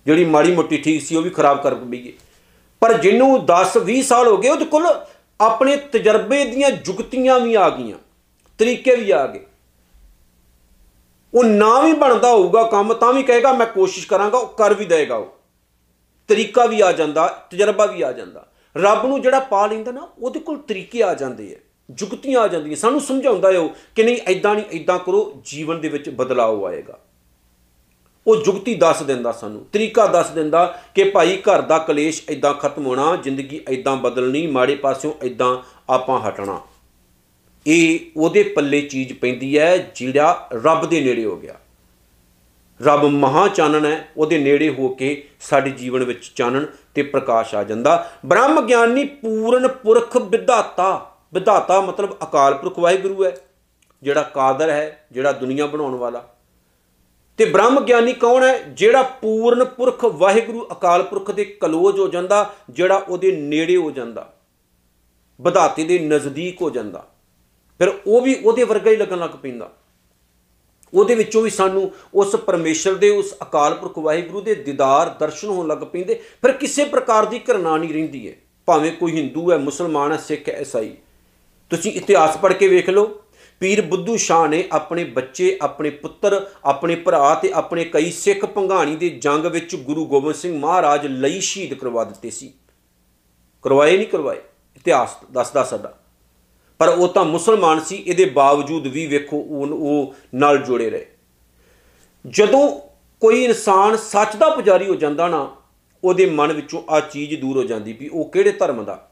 ਜਿਹੜੀ 0.05 0.25
ਮਾੜੀ 0.25 0.51
ਮੋਟੀ 0.51 0.77
ਠੀਕ 0.77 1.01
ਸੀ 1.01 1.15
ਉਹ 1.15 1.21
ਵੀ 1.21 1.29
ਖਰਾਬ 1.29 1.62
ਕਰ 1.63 1.75
ਬਈਏ 1.75 2.13
ਪਰ 2.81 2.97
ਜਿਹਨੂੰ 2.97 3.45
10 3.45 3.77
20 3.77 4.01
ਸਾਲ 4.01 4.27
ਹੋ 4.27 4.38
ਗਏ, 4.38 4.50
ਉਹਦੇ 4.50 4.65
ਕੋਲ 4.65 4.88
ਆਪਣੇ 5.39 5.75
ਤਜਰਬੇ 5.75 6.43
ਦੀਆਂ 6.45 6.69
ਜੁਗਤੀਆਂ 6.71 7.39
ਵੀ 7.39 7.55
ਆ 7.55 7.69
ਗਈਆਂ, 7.69 7.97
ਤਰੀਕੇ 8.59 8.95
ਵੀ 8.95 9.12
ਆ 9.12 9.25
ਗਏ। 9.27 9.45
ਉਹ 11.33 11.43
ਨਾ 11.43 11.79
ਵੀ 11.81 11.93
ਬਣਦਾ 11.93 12.31
ਹੋਊਗਾ 12.31 12.63
ਕੰਮ, 12.63 12.93
ਤਾਂ 12.93 13.13
ਵੀ 13.13 13.24
ਕਹੇਗਾ, 13.24 13.53
ਮੈਂ 13.53 13.65
ਕੋਸ਼ਿਸ਼ 13.65 14.07
ਕਰਾਂਗਾ, 14.07 14.38
ਉਹ 14.38 14.47
ਕਰ 14.47 14.74
ਵੀ 14.74 14.85
ਦੇਗਾ 14.85 15.15
ਉਹ। 15.15 15.33
ਤਰੀਕਾ 16.29 16.65
ਵੀ 16.65 16.81
ਆ 16.81 16.91
ਜਾਂਦਾ, 16.91 17.27
ਤਜਰਬਾ 17.51 17.85
ਵੀ 17.85 18.01
ਆ 18.01 18.12
ਜਾਂਦਾ। 18.12 18.47
ਰੱਬ 18.75 19.05
ਨੂੰ 19.05 19.21
ਜਿਹੜਾ 19.21 19.39
ਪਾ 19.39 19.65
ਲੈਂਦਾ 19.67 19.91
ਨਾ, 19.91 20.07
ਉਹਦੇ 20.19 20.39
ਕੋਲ 20.39 20.57
ਤਰੀਕੇ 20.57 21.03
ਆ 21.03 21.13
ਜਾਂਦੇ 21.13 21.55
ਆ, 21.55 21.59
ਜੁਗਤੀਆਂ 21.89 22.41
ਆ 22.41 22.47
ਜਾਂਦੀਆਂ। 22.47 22.75
ਸਾਨੂੰ 22.75 23.01
ਸਮਝਾਉਂਦਾ 23.01 23.51
ਹੈ 23.51 23.59
ਉਹ 23.59 23.69
ਕਿ 23.95 24.03
ਨਹੀਂ 24.03 24.17
ਐਦਾਂ 24.27 24.55
ਨਹੀਂ 24.55 24.81
ਐਦਾਂ 24.81 25.00
ਕਰੋ, 25.00 25.41
ਜੀਵਨ 25.45 25.81
ਦੇ 25.81 25.89
ਵਿੱਚ 25.89 26.09
ਬਦਲਾਅ 26.09 26.63
ਆਏਗਾ। 26.63 27.00
ਉਹ 28.27 28.36
ਜੁਗਤੀ 28.36 28.75
ਦੱਸ 28.75 29.03
ਦਿੰਦਾ 29.03 29.32
ਸਾਨੂੰ, 29.32 29.65
ਤਰੀਕਾ 29.74 30.08
ਦੱਸ 30.08 30.29
ਦਿੰਦਾ 30.29 30.79
ਕਿ 30.96 31.03
ਭਾਈ 31.03 31.38
ਘਰ 31.38 31.62
ਦਾ 31.62 31.77
ਕਲੇਸ਼ 31.77 32.24
ਐਦਾਂ 32.29 32.53
ਖਤਮ 32.53 32.86
ਹੋਣਾ, 32.86 33.15
ਜ਼ਿੰਦਗੀ 33.15 33.62
ਐਦਾਂ 33.72 33.96
ਬਦਲਣੀ, 33.96 34.48
ਮਾੜੇ 34.48 34.75
ਪਾਸਿਓਂ 34.75 35.13
ਐਦਾਂ 35.25 35.58
ਆਪਾਂ 35.89 36.20
ਹਟਣਾ। 36.20 36.62
ਇਹ 37.67 38.00
ਉਹਦੇ 38.17 38.44
ਪੱਲੇ 38.44 38.82
ਚੀਜ਼ 38.82 39.13
ਪੈਂਦੀ 39.13 39.60
ਹੈ 39.60 39.77
ਜਿਹੜਾ 39.96 40.50
ਰੱਬ 40.63 40.86
ਦੇ 40.86 41.01
ਨੇੜੇ 41.01 41.25
ਹੋ 41.25 41.36
ਗਿਆ। 41.36 41.55
ਰੱਬ 42.84 43.03
ਮਹਾ 43.03 43.48
ਚਾਨਣ 43.48 43.86
ਹੈ, 43.86 44.10
ਉਹਦੇ 44.17 44.38
ਨੇੜੇ 44.38 44.70
ਹੋ 44.70 44.88
ਕੇ 44.88 45.27
ਸਾਡੇ 45.39 45.70
ਜੀਵਨ 45.70 46.03
ਵਿੱਚ 46.03 46.32
ਚਾਨਣ 46.36 46.65
ਤੇ 46.94 47.03
ਪ੍ਰਕਾਸ਼ 47.03 47.55
ਆ 47.55 47.63
ਜਾਂਦਾ। 47.63 48.12
ਬ੍ਰਹਮ 48.25 48.65
ਗਿਆਨੀ 48.65 49.03
ਪੂਰਨ 49.03 49.67
ਪੁਰਖ 49.67 50.17
ਵਿਧਾਤਾ। 50.17 51.12
ਵਿਧਾਤਾ 51.34 51.82
ਮਤਲਬ 51.82 52.13
ਅਕਾਲ 52.24 52.53
ਪੁਰਖ 52.53 52.79
ਵਾਹਿਗੁਰੂ 52.79 53.25
ਹੈ, 53.25 53.38
ਜਿਹੜਾ 54.03 54.22
ਕਾਦਰ 54.22 54.70
ਹੈ, 54.70 55.08
ਜਿਹੜਾ 55.12 55.32
ਦੁਨੀਆ 55.32 55.65
ਬਣਾਉਣ 55.65 55.96
ਵਾਲਾ। 55.96 56.34
ਤੇ 57.37 57.45
ਬ੍ਰਹਮ 57.45 57.79
ਗਿਆਨੀ 57.79 58.13
ਕੌਣ 58.13 58.43
ਹੈ? 58.43 58.57
ਜਿਹੜਾ 58.57 59.01
ਪੂਰਨ 59.01 59.65
ਪੁਰਖ 59.65 60.05
ਵਾਹਿਗੁਰੂ 60.05 60.67
ਅਕਾਲ 60.71 61.03
ਪੁਰਖ 61.03 61.31
ਦੇ 61.31 61.45
ਕਲੋਜ 61.45 61.99
ਹੋ 61.99 62.07
ਜਾਂਦਾ, 62.07 62.53
ਜਿਹੜਾ 62.69 62.95
ਉਹਦੇ 62.95 63.31
ਨੇੜੇ 63.31 63.77
ਹੋ 63.77 63.91
ਜਾਂਦਾ, 63.91 64.33
ਵਿਧਾਤੇ 65.41 65.83
ਦੇ 65.83 65.99
ਨਜ਼ਦੀਕ 65.99 66.61
ਹੋ 66.61 66.69
ਜਾਂਦਾ। 66.69 67.07
ਫਿਰ 67.79 67.93
ਉਹ 68.07 68.21
ਵੀ 68.21 68.35
ਉਹਦੇ 68.35 68.63
ਵਰਗਾ 68.63 68.91
ਹੀ 68.91 68.95
ਲੱਗਣ 68.95 69.17
ਲੱਗ 69.17 69.29
ਪੈਂਦਾ। 69.29 69.71
ਉਹਦੇ 70.93 71.15
ਵਿੱਚੋਂ 71.15 71.41
ਵੀ 71.41 71.49
ਸਾਨੂੰ 71.49 71.91
ਉਸ 72.13 72.35
ਪਰਮੇਸ਼ਰ 72.35 72.95
ਦੇ, 72.95 73.09
ਉਸ 73.09 73.35
ਅਕਾਲ 73.41 73.73
ਪੁਰਖ 73.73 73.97
ਵਾਹਿਗੁਰੂ 73.97 74.41
ਦੇ 74.41 74.55
ਦੀਦਾਰ 74.55 75.09
ਦਰਸ਼ਨ 75.09 75.47
ਹੋਣ 75.47 75.67
ਲੱਗ 75.67 75.77
ਪੈਂਦੇ। 75.77 76.15
ਫਿਰ 76.41 76.51
ਕਿਸੇ 76.51 76.85
ਪ੍ਰਕਾਰ 76.85 77.25
ਦੀ 77.25 77.39
ਘਰਨਾ 77.39 77.77
ਨਹੀਂ 77.77 77.93
ਰਹਿੰਦੀ 77.93 78.29
ਹੈ 78.29 78.35
ਭਾਵੇਂ 78.65 78.91
ਕੋਈ 78.91 79.11
ਹਿੰਦੂ 79.11 79.51
ਹੈ, 79.51 79.57
ਮੁਸਲਮਾਨ 79.57 80.11
ਹੈ, 80.11 80.17
ਸਿੱਖ 80.17 80.49
ਹੈ, 80.49 80.59
ਈਸਾਈ। 80.61 80.95
ਤੁਸੀਂ 81.69 81.91
ਇਤਿਹਾਸ 81.91 82.37
ਪੜ੍ਹ 82.37 82.53
ਕੇ 82.53 82.67
ਵੇਖ 82.67 82.89
ਲਓ। 82.89 83.21
ਪੀਰ 83.59 83.81
ਬੁੱਧੂ 83.81 84.17
ਸ਼ਾਹ 84.17 84.47
ਨੇ 84.47 84.67
ਆਪਣੇ 84.71 85.03
ਬੱਚੇ, 85.03 85.57
ਆਪਣੇ 85.62 85.89
ਪੁੱਤਰ, 85.89 86.47
ਆਪਣੇ 86.65 86.95
ਭਰਾ 86.95 87.35
ਤੇ 87.35 87.51
ਆਪਣੇ 87.51 87.85
ਕਈ 87.85 88.12
ਸਿੱਖ 88.12 88.45
ਭੰਗਾਣੀ 88.45 88.95
ਦੇ 88.95 89.09
ਜੰਗ 89.09 89.45
ਵਿੱਚ 89.45 89.75
ਗੁਰੂ 89.75 90.05
ਗੋਬਿੰਦ 90.05 90.35
ਸਿੰਘ 90.35 90.59
ਮਹਾਰਾਜ 90.59 91.07
ਲਈ 91.07 91.39
ਸ਼ਹੀਦ 91.39 91.74
ਕਰਵਾ 91.74 92.03
ਦਿੱਤੇ 92.03 92.29
ਸੀ। 92.29 92.53
ਕਰਵਾਏ 93.62 93.97
ਨਹੀਂ 93.97 94.07
ਕਰਵਾਏ? 94.07 94.38
ਇਤਿਹਾਸ 94.75 95.09
ਦੱਸਦਾ 95.31 95.63
ਸਾਡਾ। 95.63 95.97
ਪਰ 96.79 96.88
ਉਹ 96.88 97.07
ਤਾਂ 97.07 97.25
ਮੁਸਲਮਾਨ 97.25 97.79
ਸੀ, 97.79 97.95
ਇਹਦੇ 97.95 98.25
ਬਾਵਜੂਦ 98.25 98.88
ਵੀ 98.88 99.05
ਵੇਖੋ 99.05 99.38
ਉਹ 99.38 99.67
ਉਹ 99.67 100.13
ਨਾਲ 100.35 100.57
ਜੁੜੇ 100.57 100.89
ਰਹੇ। 100.89 101.07
ਜਦੋਂ 102.27 102.79
ਕੋਈ 103.21 103.45
ਇਨਸਾਨ 103.45 103.95
ਸੱਚ 103.95 104.35
ਦਾ 104.35 104.50
ਪੁਜਾਰੀ 104.50 104.88
ਹੋ 104.88 104.95
ਜਾਂਦਾ 104.95 105.27
ਨਾ, 105.27 105.55
ਉਹਦੇ 106.03 106.25
ਮਨ 106.25 106.53
ਵਿੱਚੋਂ 106.53 106.83
ਆ 106.89 107.00
ਚੀਜ਼ 107.00 107.41
ਦੂਰ 107.41 107.57
ਹੋ 107.57 107.63
ਜਾਂਦੀ 107.63 107.93
ਵੀ 107.93 108.07
ਉਹ 108.07 108.29
ਕਿਹੜੇ 108.29 108.51
ਧਰਮ 108.51 108.83
ਦਾ? 108.83 109.12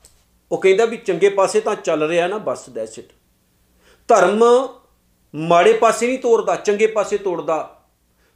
ਉਹ 0.52 0.58
ਕਹਿੰਦਾ 0.58 0.86
ਵੀ 0.86 0.98
ਚੰਗੇ 0.98 1.30
ਪਾਸੇ 1.30 1.62
ਤਾਂ 1.62 1.76
ਚੱਲ 1.76 2.08
ਰਿਹਾ 2.08 2.28
ਨਾ, 2.28 2.38
ਬਸ 2.38 2.70
ਦੈਟਸ 2.70 3.00
ਇਟ 3.00 3.06
ਧਰਮ 4.08 4.68
ਮਾੜੇ 5.36 5.74
ਪਾਸੇ 5.74 6.08
ਨਹੀਂ 6.08 6.20
ਤੋੜਦਾ 6.20 6.56
ਚੰਗੇ 6.56 6.88
ਪਾਸੇ 6.88 7.18
ਤੋੜਦਾ। 7.18 7.80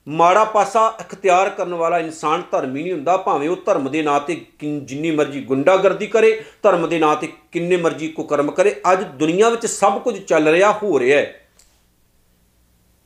ਮਾੜਾ 0.07 0.43
ਪਾਸਾ 0.43 0.93
ਇਖਤਿਆਰ 0.99 1.49
ਕਰਨ 1.49 1.73
ਵਾਲਾ 1.73 1.99
ਇਨਸਾਨ 1.99 2.43
ਧਰਮੀ 2.51 2.83
ਨਹੀਂ 2.83 2.93
ਹੁੰਦਾ 2.93 3.17
ਭਾਵੇਂ 3.17 3.49
ਉਹ 3.49 3.57
ਧਰਮ 3.65 3.91
ਦੇ 3.91 4.01
ਨਾਂ 4.01 4.19
ਤੇ 4.19 4.35
ਕਿੰਨ- 4.35 4.85
ਜਿੰਨੀ 4.85 5.11
ਮਰਜ਼ੀ 5.11 5.41
ਗੁੰਡਾਗਰਦੀ 5.43 6.07
ਕਰੇ 6.07 6.45
ਧਰਮ 6.63 6.89
ਦੇ 6.89 6.99
ਨਾਂ 6.99 7.15
ਤੇ 7.15 7.33
ਕਿੰਨੇ 7.51 7.77
ਮਰਜ਼ੀ 7.77 8.07
ਕੁਕਰਮ 8.07 8.51
ਕਰੇ 8.51 8.81
ਅੱਜ 8.91 9.03
ਦੁਨੀਆ 9.03 9.49
ਵਿੱਚ 9.49 9.65
ਸਭ 9.65 10.01
ਕੁਝ 10.01 10.19
ਚੱਲ 10.19 10.47
ਰਿਹਾ 10.47 10.71
ਹੋ 10.83 10.99
ਰਿਹਾ 10.99 11.19
ਹੈ। 11.19 11.47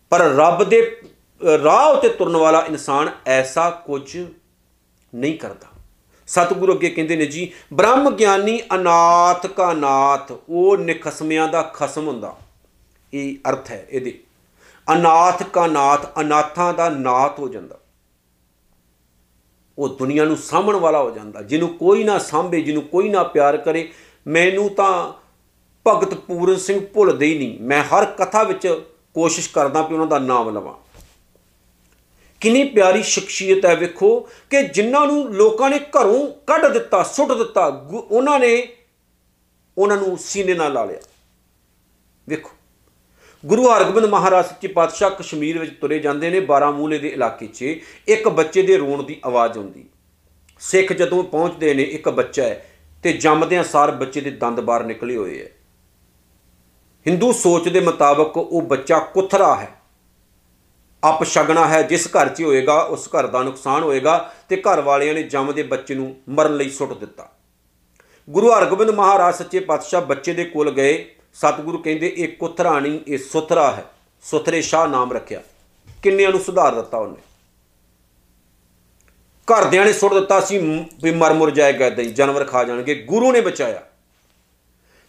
ਪਰ 0.10 0.20
ਰੱਬ 0.20 0.64
ਦੇ 0.64 1.02
ਅ, 1.44 1.46
ਰਾਹ 1.64 1.88
ਉਤੇ 1.88 2.10
ਤੁਰਨ 2.10 2.38
ਵਾਲਾ 2.38 2.66
ਇਨਸਾਨ 2.68 3.12
ਐਸਾ 3.26 3.70
ਕੁਝ 3.70 4.18
ਨਹੀਂ 5.16 5.38
ਕਰਦਾ। 5.38 5.68
ਸਤਿਗੁਰੂ 6.28 6.74
ਅੱਗੇ 6.74 6.90
ਕਹਿੰਦੇ 6.90 7.16
ਨੇ 7.16 7.26
ਜੀ 7.26 7.52
ਬ੍ਰਹਮ 7.74 8.16
ਗਿਆਨੀ 8.16 8.62
ਅਨਾਥ 8.76 9.48
ਕਾ 9.48 9.74
ਨਾਥ 9.74 10.32
ਉਹ 10.50 10.78
ਨਿਖਸਮਿਆਂ 10.78 11.48
ਦਾ 11.48 11.62
ਖਸਮ 11.62 12.08
ਹੁੰਦਾ। 12.08 12.36
ਇਹ 13.14 13.36
ਅਰਥ 13.50 13.72
ਹੈ 13.72 13.88
ਇਹਦੇ? 13.90 14.24
ਅਨਾਥ 14.94 15.44
ਕਾ 15.44 15.68
ਨਾਥ, 15.68 16.20
ਅਨਾਥਾਂ 16.20 16.74
ਦਾ 16.74 16.90
ਨਾਥ 16.90 17.40
ਹੋ 17.40 17.48
ਜਾਂਦਾ। 17.48 17.80
ਉਹ 19.78 19.90
ਦੁਨੀਆ 19.90 20.26
ਨੂੰ 20.26 20.38
ਸਾਂਭਣ 20.38 20.76
ਵਾਲਾ 20.76 21.02
ਹੋ 21.02 21.12
ਜਾਂਦਾ। 21.12 21.42
ਜਿਹਨੂੰ 21.42 21.78
ਕੋਈ 21.78 22.04
ਨਾ 22.04 22.20
ਸਾਂਭੇ, 22.20 22.62
ਜਿਹਨੂੰ 22.62 22.84
ਕੋਈ 22.84 23.10
ਨਾ 23.10 23.24
ਪਿਆਰ 23.24 23.58
ਕਰੇ, 23.58 23.92
ਮੈਨੂੰ 24.28 24.70
ਤਾਂ 24.70 25.14
ਭਗਤ 25.88 26.14
ਪੂਰਨ 26.14 26.56
ਸਿੰਘ 26.56 26.86
ਭੁੱਲਦੇ 26.86 27.28
ਹੀ 27.28 27.38
ਨਹੀਂ। 27.38 27.60
ਮੈਂ 27.62 27.84
ਹਰ 27.84 28.06
ਕਥਾ 28.06 28.44
ਵਿੱਚ 28.44 28.82
ਕੋਸ਼ਿਸ਼ 29.14 29.50
ਕਰਦਾ 29.50 29.82
ਕਿ 29.82 29.94
ਉਹਨਾਂ 29.94 30.08
ਦਾ 30.08 30.20
ਨਾਮ 30.20 30.50
ਲਵਾਂ। 30.50 30.74
ਕਿੰਨੀ 32.40 32.64
ਪਿਆਰੀ 32.64 33.04
ਸ਼ਖਸੀਅਤ 33.04 33.66
ਹੈ 33.66 33.76
ਵੇਖੋ 33.76 34.20
ਕਿ 34.20 34.64
ਜਿਨ੍ਹਾਂ 34.64 35.08
ਨੂੰ 35.08 35.34
ਲੋਕਾਂ 35.34 35.70
ਨੇ 35.70 35.80
ਘਰੋਂ 35.80 36.28
ਕੱਢ 36.28 36.66
ਦਿੱਤਾ, 36.66 37.04
ਸੁੱਟ 37.04 37.32
ਦਿੱਤਾ, 37.32 37.70
ਗੁ- 37.70 38.08
ਉਹਨਾਂ 38.12 38.40
ਨੇ 38.40 38.68
ਉਹਨਾਂ 39.78 39.98
ਨੂੰ 39.98 40.18
ਸੀਨੇ 40.18 40.54
ਨਾਲ 40.54 40.74
ਲਾ 40.74 40.86
ਲਿਆ। 40.86 41.00
ਵੇਖੋ 42.30 42.50
ਗੁਰੂ 43.46 43.70
ਹਰਗੋਬਿੰਦ 43.70 44.06
ਮਹਾਰਾਜ 44.06 44.46
ਸੱਚੇ 44.46 44.68
ਪਾਤਸ਼ਾਹ 44.68 45.10
ਕਸ਼ਮੀਰ 45.10 45.60
ਵਿੱਚ 45.60 45.80
ਤੁਰੇ 45.82 46.00
ਜਾਂਦੇ 46.00 46.30
ਨੇ, 46.30 46.40
ਬਾਰਾਮੂਲੇ 46.40 46.98
ਦੇ 46.98 47.08
ਇਲਾਕੇ 47.08 47.48
'ਚ। 47.48 47.64
ਇੱਕ 48.08 48.30
ਬੱਚੇ 48.30 48.62
ਦੇ 48.62 48.78
ਰੋਣ 48.78 49.04
ਦੀ 49.04 49.22
ਆਵਾਜ਼ 49.26 49.58
ਆਉਂਦੀ। 49.58 49.86
ਸਿੱਖ 50.60 50.94
ਜਦੋਂ 50.94 51.24
ਪਹੁੰਚਦੇ 51.24 51.74
ਨੇ, 51.74 51.84
ਇੱਕ 51.84 52.10
ਬੱਚਾ 52.10 52.44
ਹੈ 52.44 52.66
ਤੇ 53.04 53.14
ਜੰਮਦਿਆਂ 53.14 53.64
ਸਾਰ 53.64 53.92
ਬੱਚੇ 53.92 54.22
ਦੇ 54.22 54.32
ਦੰਦ 54.32 54.60
ਬਾਹਰ 54.60 54.84
ਨਿਕਲੇ 54.84 55.16
ਹੋਏ 55.18 55.44
ਹੈ। 55.44 55.50
ਹਿੰਦੂ 57.08 57.32
ਸੋਚ 57.34 57.70
ਦੇ 57.70 57.80
ਮੁਤਾਬਕ 57.80 58.38
ਉਹ 58.38 58.62
ਬੱਚਾ 58.62 59.00
ਕੁਥਰਾ 59.00 59.56
ਹੈ। 59.56 59.70
ਅਪਸ਼ਗਨਾ 61.10 61.68
ਹੈ, 61.68 61.82
ਜਿਸ 61.82 62.08
ਘਰ 62.08 62.30
'ਚ 62.30 62.44
ਹੋਏਗਾ, 62.44 62.82
ਉਸ 62.82 63.08
ਘਰ 63.08 63.28
ਦਾ 63.28 63.44
ਨੁਕਸਾਨ 63.44 63.84
ਹੋਏਗਾ 63.84 64.34
ਤੇ 64.50 64.58
ਘਰ 64.58 64.82
ਵਾਲਿਆਂ 64.82 65.14
ਨੇ 65.14 65.24
ਜੰਮਦੇ 65.24 65.64
ਬੱਚੇ 65.64 65.96
ਨੂੰ 65.96 66.16
ਮਰਨ 66.30 66.58
ਲਈ 66.58 66.70
ਸੁੱਟ 66.70 66.94
ਦਿੱਤਾ। 66.94 67.32
ਗੁਰੂ 68.30 68.52
ਹਰਗੋਬਿੰਦ 68.52 68.90
ਮਹਾਰਾਜ 68.90 69.36
ਸੱਚੇ 69.36 69.60
ਪਾਤਸ਼ਾਹ 69.60 70.02
ਬੱਚੇ 70.02 70.34
ਦੇ 70.34 70.46
ਕੋਲ 70.46 70.72
ਗਏ। 70.72 71.16
ਸਤਿਗੁਰੂ 71.34 71.78
ਕਹਿੰਦੇ, 71.78 72.14
ਇਹ 72.18 72.28
ਕੁੱਤਰਾਣੀ 72.28 73.00
ਇਹ 73.08 73.18
ਸੁਥਰਾ 73.18 73.72
ਹੈ। 73.72 73.86
ਸੁਥਰੇ 74.24 74.62
ਸ਼ਾਹ 74.62 74.88
ਨਾਮ 74.88 75.14
ਰੱਖਿਆ। 75.14 75.42
ਕਿੰਨਿਆਂ 76.04 76.30
ਨੂੰ 76.30 76.40
ਸੁਧਾਰ 76.40 76.76
ਦਿੱਤਾ 76.76 76.98
ਉਹਨੇ? 76.98 77.22
ਘਰਦਿਆਂ 79.46 79.86
ਨੇ 79.86 79.94
ਸੁੱਟ 79.94 80.14
ਦਿੱਤਾ 80.14 80.40
ਸੀ 80.40 80.86
ਵੀ 81.04 81.12
ਮਰ 81.12 81.34
ਮੁਰ 81.34 81.52
ਜਾਏਗਾ 81.52 81.88
ਇਦਾਂ 81.88 82.04
ਹੀ, 82.04 82.12
ਜਾਨਵਰ 82.12 82.44
ਖਾ 82.44 82.64
ਜਾਣਗੇ। 82.64 82.96
ਗੁਰੂ 82.96 83.32
ਨੇ 83.32 83.42
ਬਚਾਇਆ। 83.42 83.84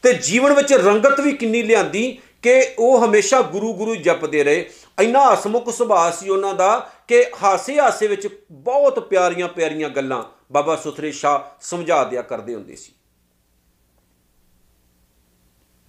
ਤੇ 0.03 0.13
ਜੀਵਨ 0.13 0.53
ਵਿੱਚ 0.53 0.73
ਰੰਗਤ 0.73 1.21
ਵੀ 1.21 1.33
ਕਿੰਨੀ 1.33 1.63
ਲਿਆਂਦੀ 1.63 2.19
ਕਿ 2.43 2.69
ਉਹ 2.79 3.07
ਹਮੇਸ਼ਾ 3.07 3.43
ਗੁਰੂ 3.43 3.75
ਗੁਰੂ 3.75 3.97
ਜਪਦੇ 3.97 4.45
ਰਹੇ। 4.45 4.71
ਇੰਨਾ 5.01 5.35
ਹਸਮੁਖ 5.35 5.71
ਸੁਭਾਅ 5.71 6.11
ਸੀ 6.11 6.29
ਉਹਨਾਂ 6.29 6.55
ਦਾ 6.55 6.91
ਕਿ 7.09 7.27
ਹਾਸੇ 7.43 7.81
ਹਾਸੇ 7.81 8.07
ਵਿੱਚ 8.07 8.47
ਬਹੁਤ 8.53 8.99
ਪਿਆਰੀਆਂ 8.99 9.49
ਪਿਆਰੀਆਂ 9.49 9.91
ਗੱਲਾਂ 9.91 10.25
ਬਾਬਾ 10.53 10.77
ਸੁਥਰੇ 10.77 11.13
ਸ਼ਾਹ 11.13 11.41
ਸਮਝਾ 11.61 12.05
ਦਿਆ 12.05 12.23
ਕਰਦੇ 12.23 12.55
ਹੁੰਦੇ 12.55 12.77
ਸੀ। 12.77 12.93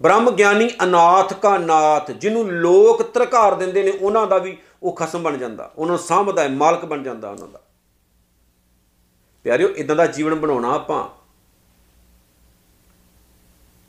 ਬ੍ਰਹਮ 0.02 0.32
ਗਿਆਨੀ 0.32 0.70
ਅਨਾਥ 0.84 1.34
ਕਾ 1.34 1.58
ਨਾਥ, 1.58 2.12
ਜਿਹਨੂੰ 2.12 2.52
ਲੋਕ 2.52 3.04
ਤਰਕਾਰ 3.04 3.56
ਦਿੰਦੇ 3.56 3.84
ਨੇ, 3.84 3.92
ਉਹਨਾਂ 3.92 4.28
ਦਾ 4.28 4.38
ਵੀ 4.38 4.58
ਉਹ 4.84 4.96
ਖਸਮ 4.96 5.24
ਬਣ 5.24 5.38
ਜਾਂਦਾ। 5.38 5.72
ਉਹਨਾਂ 5.78 5.96
ਨੂੰ 5.96 6.06
ਸਾਂਭਦਾ 6.06 6.42
ਹੈ, 6.42 6.50
ਮਾਲਕ 6.50 6.86
ਬਣ 6.86 7.04
ਜਾਂਦਾ 7.04 7.30
ਉਹਨਾਂ 7.30 7.48
ਦਾ। 7.48 7.60
ਪਿਆਰਿਓ 9.44 9.68
ਇਦਾਂ 9.68 9.96
ਦਾ 9.96 10.06
ਜੀਵਨ 10.06 10.36
ਬਣਾਉਣਾ 10.36 10.74
ਆਪਾਂ। 10.74 11.10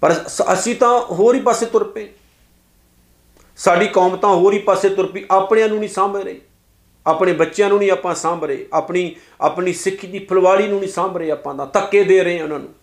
ਪਰ 0.00 0.24
ਅਸੀਂ 0.52 0.76
ਤਾਂ 0.76 1.00
ਹੋਰ 1.00 1.34
ਹੀ 1.34 1.40
ਪਾਸੇ 1.40 1.66
ਤੁਰ 1.66 1.84
ਪਏ। 1.84 2.12
ਸਾਡੀ 3.56 3.88
ਕੌਮ 3.88 4.16
ਤਾਂ 4.16 4.30
ਹੋਰ 4.30 4.52
ਹੀ 4.52 4.58
ਪਾਸੇ 4.58 4.88
ਤੁਰ 4.88 5.06
ਪਈ। 5.06 5.24
ਆਪਣਿਆਂ 5.30 5.68
ਨੂੰ 5.68 5.78
ਨਹੀਂ 5.78 5.88
ਸਾਂਭ 5.88 6.16
ਰਹੀ। 6.16 6.40
ਆਪਣੇ 7.06 7.32
ਬੱਚਿਆਂ 7.32 7.68
ਨੂੰ 7.68 7.78
ਨਹੀਂ 7.78 7.90
ਆਪਾਂ 7.90 8.14
ਸਾਂਭ 8.14 8.44
ਰਹੇ। 8.44 8.68
ਆਪਣੀ 8.72 9.16
ਆਪਣੀ 9.40 9.72
ਸਿੱਖੀ 9.72 10.06
ਦੀ 10.06 10.18
ਫਲਵਾੜੀ 10.18 10.68
ਨੂੰ 10.68 10.80
ਨਹੀਂ 10.80 10.90
ਸਾਂਭ 10.90 11.16
ਰਹੇ 11.16 11.30
ਆਪਾਂ 11.30 11.54
ਦਾ 11.54 11.64
ਧੱਕੇ 11.64 12.04
ਦੇ 12.04 12.24
ਰਹੇ 12.24 12.42
ਉਹਨਾਂ 12.42 12.58
ਨੂੰ। 12.58 12.74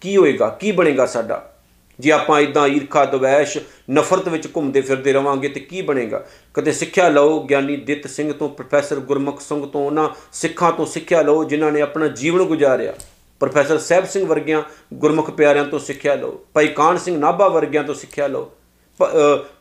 ਕੀ 0.00 0.16
ਹੋਏਗਾ? 0.16 0.48
ਕੀ 0.48 0.72
ਬਣੇਗਾ 0.72 1.06
ਸਾਡਾ? 1.06 1.56
ਜੇ 2.00 2.10
ਆਪਾਂ 2.12 2.40
ਇਦਾਂ 2.40 2.66
ਈਰਖਾ, 2.66 3.04
ਦਵੈਸ਼, 3.04 3.58
ਨਫ਼ਰਤ 3.90 4.28
ਵਿੱਚ 4.28 4.46
ਘੁੰਮਦੇ 4.46 4.80
ਫਿਰਦੇ 4.80 5.12
ਰਵਾਂਗੇ 5.12 5.48
ਤੇ 5.48 5.60
ਕੀ 5.60 5.82
ਬਣੇਗਾ? 5.82 6.26
ਕਦੇ 6.54 6.72
ਸਿੱਖਿਆ 6.72 7.08
ਲਓ, 7.08 7.42
ਗਿਆਨੀ 7.42 7.76
ਦਿੱਤ 7.76 8.06
ਸਿੰਘ 8.06 8.32
ਤੋਂ, 8.32 8.48
ਪ੍ਰੋਫੈਸਰ 8.48 9.00
ਗੁਰਮੁਖ 9.00 9.40
ਸਿੰਘ 9.40 9.66
ਤੋਂ, 9.66 9.86
ਉਹਨਾਂ 9.86 10.08
ਸਿੱਖਾਂ 10.32 10.72
ਤੋਂ 10.72 10.86
ਸਿੱਖਿਆ 10.86 11.22
ਲਓ 11.22 11.44
ਜਿਨ੍ਹਾਂ 11.44 11.72
ਨੇ 11.72 11.80
ਆਪਣਾ 11.80 12.08
ਜੀਵਨ 12.08 12.42
ਗੁਜ਼ਾਰਿਆ। 12.42 12.94
ਪ੍ਰੋਫੈਸਰ 13.40 13.78
ਸਹਿਬ 13.78 14.06
ਸਿੰਘ 14.06 14.26
ਵਰਗਿਆਂ 14.26 14.62
ਗੁਰਮੁਖ 14.94 15.30
ਪਿਆਰਿਆਂ 15.30 15.64
ਤੋਂ 15.64 15.78
ਸਿੱਖਿਆ 15.78 16.14
ਲਓ। 16.14 16.44
ਭਾਈ 16.54 16.68
ਕਾਨ 16.68 16.98
ਸਿੰਘ 16.98 17.18
ਨਾਭਾ 17.18 17.48
ਵਰਗਿਆਂ 17.48 17.84
ਤੋਂ 17.84 17.94
ਸਿੱਖਿਆ 17.94 18.26
ਲਓ। 18.26 18.50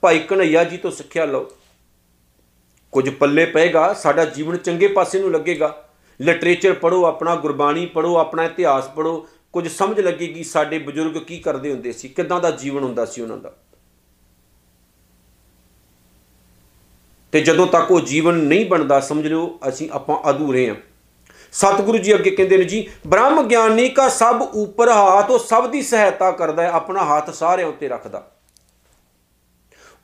ਭਾਈ 0.01 0.19
ਕਨਈਆ 0.19 0.63
ਜੀ 0.63 0.77
ਤੋਂ 0.77 0.91
ਸਿੱਖਿਆ 0.91 1.25
ਲਓ। 1.25 1.51
ਕੁਝ 2.91 3.09
ਪੱਲੇ 3.09 3.45
ਪਏਗਾ, 3.45 3.93
ਸਾਡਾ 3.93 4.25
ਜੀਵਨ 4.25 4.57
ਚੰਗੇ 4.57 4.87
ਪਾਸੇ 4.87 5.19
ਨੂੰ 5.19 5.31
ਲੱਗੇਗਾ। 5.31 5.85
ਲਿਟਰੇਚਰ 6.21 6.73
ਪੜੋ 6.73 7.05
ਆਪਣਾ, 7.05 7.35
ਗੁਰਬਾਣੀ 7.35 7.85
ਪੜੋ 7.85 8.17
ਆਪਣਾ, 8.17 8.43
ਇਤਿਹਾਸ 8.43 8.87
ਪੜੋ 8.87 9.27
ਕੁਝ 9.53 9.67
ਸਮਝ 9.67 9.99
ਲੱਗੇਗੀ 9.99 10.43
ਸਾਡੇ 10.43 10.79
ਬਜ਼ੁਰਗ 10.79 11.21
ਕੀ 11.21 11.39
ਕਰਦੇ 11.39 11.71
ਹੁੰਦੇ 11.71 11.91
ਸੀ, 11.91 12.09
ਕਿਦਾਂ 12.09 12.41
ਦਾ 12.41 12.51
ਜੀਵਨ 12.51 12.83
ਹੁੰਦਾ 12.83 13.05
ਸੀ 13.05 13.21
ਉਹਨਾਂ 13.21 13.37
ਦਾ। 13.37 13.53
ਤੇ 17.31 17.41
ਜਦੋਂ 17.41 17.67
ਤੱਕ 17.67 17.91
ਉਹ 17.91 18.01
ਜੀਵਨ 18.01 18.33
ਨਹੀਂ 18.33 18.65
ਬਣਦਾ, 18.65 18.99
ਸਮਝ 18.99 19.27
ਲਿਓ, 19.27 19.59
ਅਸੀਂ 19.69 19.89
ਆਪਾਂ 19.91 20.29
ਅਧੂਰੇ 20.29 20.69
ਹਾਂ 20.69 20.75
ਸਤਿਗੁਰੂ 21.51 21.97
ਜੀ 21.97 22.13
ਅੱਗੇ 22.13 22.31
ਕਹਿੰਦੇ 22.31 22.57
ਨੇ 22.57 22.63
ਜੀ, 22.63 22.89
ਬ੍ਰਹਮ 23.07 23.47
ਗਿਆਨੀ 23.47 23.89
ਕਾ 23.89 24.09
ਸਭ 24.09 24.49
ਉੱਪਰ 24.53 24.89
ਹਾਥ, 24.89 25.29
ਉਹ 25.29 25.39
ਸਭ 25.39 25.69
ਦੀ 25.69 25.81
ਸਹਾਇਤਾ 25.81 26.31
ਕਰਦਾ 26.31 26.63
ਹੈ, 26.63 26.69
ਆਪਣਾ 26.69 27.05
ਹੱਥ 27.05 27.29
ਸਾਰਿਆਂ 27.29 27.67
ਉੱਤੇ 27.67 27.87
ਰੱਖਦਾ। 27.87 28.31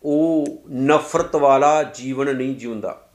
ਉਹ 0.04 0.46
ਨਫ਼ਰਤ 0.72 1.36
ਵਾਲਾ 1.36 1.84
ਜੀਵਨ 1.84 2.36
ਨਹੀਂ 2.36 2.56
ਜਿਉਂਦਾ। 2.56 3.10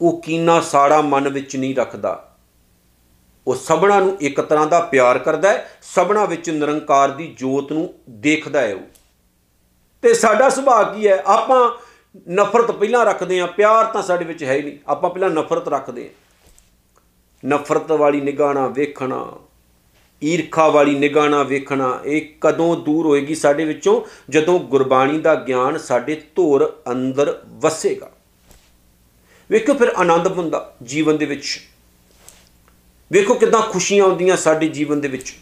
ਉਹ 0.00 0.22
ਕੀਨਾ 0.22 0.60
ਸਾੜਾ 0.60 1.00
ਮਨ 1.00 1.28
ਵਿੱਚ 1.28 1.56
ਨਹੀਂ 1.56 1.76
ਰੱਖਦਾ। 1.76 2.31
ਉਹ 3.46 3.54
ਸਭਨਾ 3.54 4.00
ਨੂੰ 4.00 4.16
ਇੱਕ 4.20 4.40
ਤਰ੍ਹਾਂ 4.40 4.66
ਦਾ 4.66 4.80
ਪਿਆਰ 4.80 5.18
ਕਰਦਾ 5.18 5.48
ਹੈ 5.48 5.70
ਸਭਨਾ 5.82 6.24
ਵਿੱਚ 6.24 6.50
ਨਿਰੰਕਾਰ 6.50 7.08
ਦੀ 7.08 7.34
ਜੋਤ 7.38 7.72
ਨੂੰ 7.72 7.94
ਦੇਖਦਾ 8.10 8.60
ਹੈ 8.60 8.74
ਉਹ। 8.74 8.82
ਤੇ 10.02 10.14
ਸਾਡਾ 10.14 10.48
ਸੁਭਾਅ 10.48 10.94
ਕੀ 10.94 11.08
ਹੈ? 11.08 11.22
ਆਪਾਂ 11.26 11.70
ਨਫ਼ਰਤ 12.30 12.70
ਪਹਿਲਾਂ 12.70 13.04
ਰੱਖਦੇ 13.04 13.40
ਆ 13.40 13.46
ਪਿਆਰ 13.46 13.84
ਤਾਂ 13.84 14.02
ਸਾਡੇ 14.02 14.24
ਵਿੱਚ 14.24 14.44
ਹੈ 14.44 14.54
ਹੀ 14.54 14.62
ਨਹੀਂ। 14.62 14.78
ਆਪਾਂ 14.86 15.10
ਪਹਿਲਾਂ 15.10 15.30
ਨਫ਼ਰਤ 15.30 15.68
ਰੱਖਦੇ 15.68 16.06
ਆ 16.06 16.08
ਨਫ਼ਰਤ 17.46 17.92
ਵਾਲੀ 17.92 18.20
ਨਿਗਾਹ 18.20 18.54
ਨਾਲ 18.54 18.68
ਵੇਖਣਾ, 18.68 19.32
ਈਰਖਾ 20.24 20.68
ਵਾਲੀ 20.68 20.98
ਨਿਗਾਹ 20.98 21.28
ਨਾਲ 21.28 21.44
ਵੇਖਣਾ, 21.44 22.00
ਇਹ 22.04 22.28
ਕਦੋਂ 22.40 22.76
ਦੂਰ 22.76 23.06
ਹੋਏਗੀ 23.06 23.34
ਸਾਡੇ 23.34 23.64
ਵਿੱਚੋਂ? 23.64 24.02
ਜਦੋਂ 24.30 24.60
ਗੁਰਬਾਣੀ 24.60 25.18
ਦਾ 25.18 25.34
ਗਿਆਨ 25.34 25.78
ਸਾਡੇ 25.78 26.22
ਧੁਰ 26.36 26.82
ਅੰਦਰ 26.90 27.42
ਵਸੇਗਾ। 27.46 28.10
ਵੇਖੋ 29.50 29.74
ਫਿਰ 29.74 29.88
ਆਨੰਦ 29.88 30.26
ਹੁੰਦਾ 30.26 30.76
ਜੀਵਨ 30.82 31.16
ਦੇ 31.16 31.26
ਵਿੱਚ। 31.26 31.60
ਵੇਖੋ 33.12 33.34
ਕਿਦਾਂ 33.34 33.60
ਖੁਸ਼ੀਆਂ 33.60 34.04
ਆਉਂਦੀਆਂ 34.04 34.36
ਸਾਡੇ 34.36 34.68
ਜੀਵਨ 34.68 35.00
ਦੇ 35.00 35.08
ਵਿੱਚ। 35.08 35.34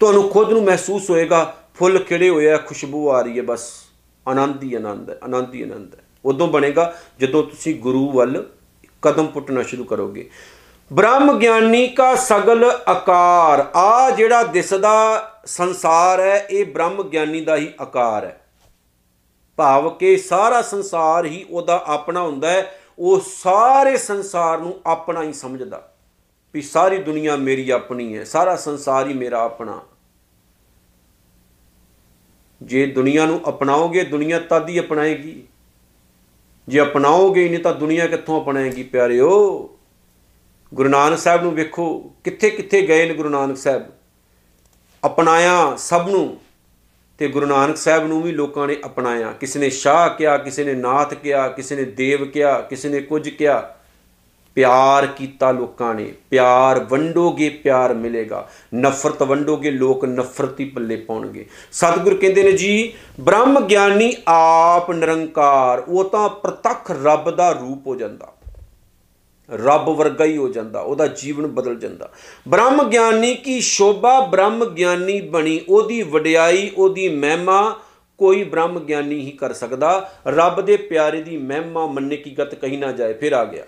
ਤੁਹਾਨੂੰ 0.00 0.28
ਖੁਦ 0.28 0.50
ਨੂੰ 0.50 0.64
ਮਹਿਸੂਸ 0.64 1.10
ਹੋਏਗਾ, 1.10 1.56
ਫੁੱਲ 1.74 1.98
ਖਿੜੇ 1.98 2.28
ਹੋਏ 2.28 2.50
ਆ, 2.50 2.56
ਖੁਸ਼ਬੂ 2.56 3.10
ਆ 3.10 3.20
ਰਹੀ 3.20 3.38
ਹੈ, 3.38 3.42
ਬਸ। 3.42 3.72
ਆਨੰਦ 4.28 4.62
ਹੀ 4.62 4.74
ਆਨੰਦ 4.74 5.10
ਹੈ, 5.10 5.18
ਆਨੰਦ 5.24 5.54
ਹੀ 5.54 5.62
ਆਨੰਦ 5.62 5.94
ਹੈ। 5.94 6.00
ਉਦੋਂ 6.24 6.48
ਬਣੇਗਾ 6.48 6.94
ਜਦੋਂ 7.20 7.42
ਤੁਸੀਂ 7.42 7.80
ਗੁਰੂ 7.80 8.12
ਵੱਲ 8.12 8.50
ਕਦਮ 9.02 9.26
ਪੁੱਟਣਾ 9.26 9.62
ਸ਼ੁਰੂ 9.62 9.84
ਕਰੋਗੇ। 9.84 10.30
ਬ੍ਰਹਮ 10.92 11.38
ਗਿਆਨੀ 11.38 11.88
ਕਾ 11.88 12.14
ਸਗਲ 12.14 12.64
ਆਕਾਰ, 12.88 13.70
ਆ 13.74 14.10
ਜਿਹੜਾ 14.10 14.42
ਦਿਸਦਾ 14.42 15.30
ਸੰਸਾਰ 15.46 16.20
ਹੈ, 16.20 16.46
ਇਹ 16.50 16.66
ਬ੍ਰਹਮ 16.66 17.02
ਗਿਆਨੀ 17.02 17.40
ਦਾ 17.40 17.56
ਹੀ 17.56 17.72
ਆਕਾਰ 17.80 18.24
ਹੈ। 18.24 18.40
ਭਾਵ 19.56 19.90
ਕਿ 19.90 20.16
ਸਾਰਾ 20.16 20.62
ਸੰਸਾਰ 20.62 21.24
ਹੀ 21.24 21.46
ਉਹਦਾ 21.50 21.82
ਆਪਣਾ 21.86 22.20
ਹੁੰਦਾ 22.20 22.50
ਹੈ, 22.50 22.80
ਉਹ 22.98 23.20
ਸਾਰੇ 23.36 23.96
ਸੰਸਾਰ 23.96 24.58
ਨੂੰ 24.58 24.80
ਆਪਣਾ 24.86 25.22
ਹੀ 25.22 25.32
ਸਮਝਦਾ। 25.32 25.92
ਵੀ 26.56 26.62
ਸਾਰੀ 26.62 26.98
ਦੁਨੀਆ 26.98 27.36
ਮੇਰੀ 27.36 27.70
ਆਪਣੀ 27.70 28.18
ਹੈ, 28.18 28.24
ਸਾਰਾ 28.24 28.56
ਸੰਸਾਰ 28.56 29.08
ਹੀ 29.08 29.14
ਮੇਰਾ 29.14 29.42
ਆਪਣਾ। 29.42 29.82
ਜੇ 32.62 32.86
ਦੁਨੀਆ 32.86 33.26
ਨੂੰ 33.26 33.48
ਅਪਣਾਓਗੇ, 33.48 34.04
ਦੁਨੀਆ 34.04 34.38
ਤਦ 34.38 34.68
ਹੀ 34.68 34.80
ਅਪਣਾਏਗੀ। 34.80 35.42
ਜੇ 36.68 36.80
ਅਪਣਾਓਗੇ 36.80 37.48
ਨਹੀਂ 37.48 37.58
ਤਾਂ 37.58 37.74
ਦੁਨੀਆ 37.74 38.06
ਕਿੱਥੋਂ 38.06 38.42
ਅਪਣਾਏਗੀ 38.42 38.82
ਪਿਆਰਿਓ? 38.82 39.30
ਗੁਰੂ 40.74 40.88
ਨਾਨਕ 40.88 41.18
ਸਾਹਿਬ 41.18 41.42
ਨੂੰ 41.42 41.54
ਵੇਖੋ 41.54 42.12
ਕਿੱਥੇ 42.24 42.50
ਕਿੱਥੇ 42.50 42.82
ਗਏ 42.82 43.08
ਨੇ 43.08 43.14
ਗੁਰੂ 43.14 43.28
ਨਾਨਕ 43.28 43.56
ਸਾਹਿਬ? 43.56 43.86
ਅਪਣਾਇਆ 45.06 45.76
ਸਭ 45.76 46.08
ਨੂੰ 46.10 46.40
ਤੇ 47.18 47.28
ਗੁਰੂ 47.28 47.46
ਨਾਨਕ 47.46 47.76
ਸਾਹਿਬ 47.76 48.06
ਨੂੰ 48.06 48.22
ਵੀ 48.22 48.32
ਲੋਕਾਂ 48.32 48.68
ਨੇ 48.68 48.76
ਅਪਣਾਇਆ। 48.86 49.32
ਕਿਸੇ 49.32 49.58
ਨੇ 49.58 49.70
ਸ਼ਾਹ 49.70 50.10
ਕਿਹਾ, 50.10 50.38
ਕਿਸੇ 50.38 50.64
ਨੇ 50.64 50.74
ਨਾਥ 50.74 51.14
ਕਿਹਾ, 51.14 51.48
ਕਿਸੇ 51.48 51.76
ਨੇ 51.76 51.84
ਦੇਵ 51.84 52.30
ਕਿਹਾ, 52.30 52.60
ਕਿਸੇ 52.60 52.88
ਨੇ 52.88 53.00
ਕੁਝ 53.00 53.28
ਕਿਹਾ। 53.28 53.75
ਪਿਆਰ 54.56 55.06
ਕੀਤਾ 55.06 55.52
ਲੋਕਾਂ 55.52 55.94
ਨੇ, 55.94 56.14
ਪਿਆਰ 56.30 56.80
ਵੰਡੋਗੇ, 56.80 57.48
ਪਿਆਰ 57.48 57.94
ਮਿਲੇਗਾ। 57.94 58.48
ਨਫ਼ਰਤ 58.74 59.22
ਵੰਡੋਗੇ, 59.22 59.70
ਲੋਕ 59.70 60.04
ਨਫ਼ਰਤੀ 60.04 60.64
ਪੱਲੇ 60.64 60.96
ਪਾਉਣਗੇ। 60.96 61.46
ਸਤਿਗੁਰ 61.72 62.14
ਕਹਿੰਦੇ 62.14 62.42
ਨੇ 62.42 62.52
ਜੀ, 62.52 62.92
ਬ੍ਰਹਮ 63.20 63.60
ਗਿਆਨੀ 63.60 64.14
ਆਪ 64.28 64.90
ਨਿਰੰਕਾਰ, 64.90 65.82
ਉਹ 65.88 66.04
ਤਾਂ 66.04 66.28
ਪ੍ਰਤੱਖ 66.28 66.90
ਰੱਬ 67.04 67.30
ਦਾ 67.30 67.50
ਰੂਪ 67.52 67.86
ਹੋ 67.86 67.96
ਜਾਂਦਾ। 67.96 68.32
ਰੱਬ 69.54 69.88
ਵਰਗਾ 69.88 70.24
ਹੀ 70.24 70.36
ਹੋ 70.36 70.48
ਜਾਂਦਾ, 70.48 70.80
ਉਹਦਾ 70.80 71.06
ਜੀਵਨ 71.06 71.46
ਬਦਲ 71.46 71.78
ਜਾਂਦਾ। 71.78 72.10
ਬ੍ਰਹਮ 72.48 72.88
ਗਿਆਨੀ 72.88 73.34
ਕੀ 73.34 73.60
ਸ਼ੋਭਾ, 73.60 74.20
ਬ੍ਰਹਮ 74.20 74.64
ਗਿਆਨੀ 74.64 75.20
ਬਣੀ, 75.20 75.60
ਉਹਦੀ 75.68 76.02
ਵਡਿਆਈ, 76.02 76.70
ਉਹਦੀ 76.76 77.08
ਮਹਿਮਾ 77.08 77.80
ਕੋਈ 78.18 78.44
ਬ੍ਰਹਮ 78.44 78.80
ਗਿਆਨੀ 78.80 79.20
ਹੀ 79.20 79.30
ਕਰ 79.30 79.52
ਸਕਦਾ। 79.52 80.10
ਰੱਬ 80.26 80.60
ਦੇ 80.60 80.76
ਪਿਆਰੇ 80.76 81.22
ਦੀ 81.22 81.36
ਮਹਿਮਾ 81.36 81.86
ਮੰਨੇ 81.86 82.16
ਕੀ 82.16 82.36
ਗਤ 82.38 82.54
ਕਹੀ 82.54 82.76
ਨਾ 82.76 82.92
ਜਾਏ, 82.92 83.12
ਫਿਰ 83.12 83.32
ਆ 83.32 83.44
ਗਿਆ। 83.44 83.64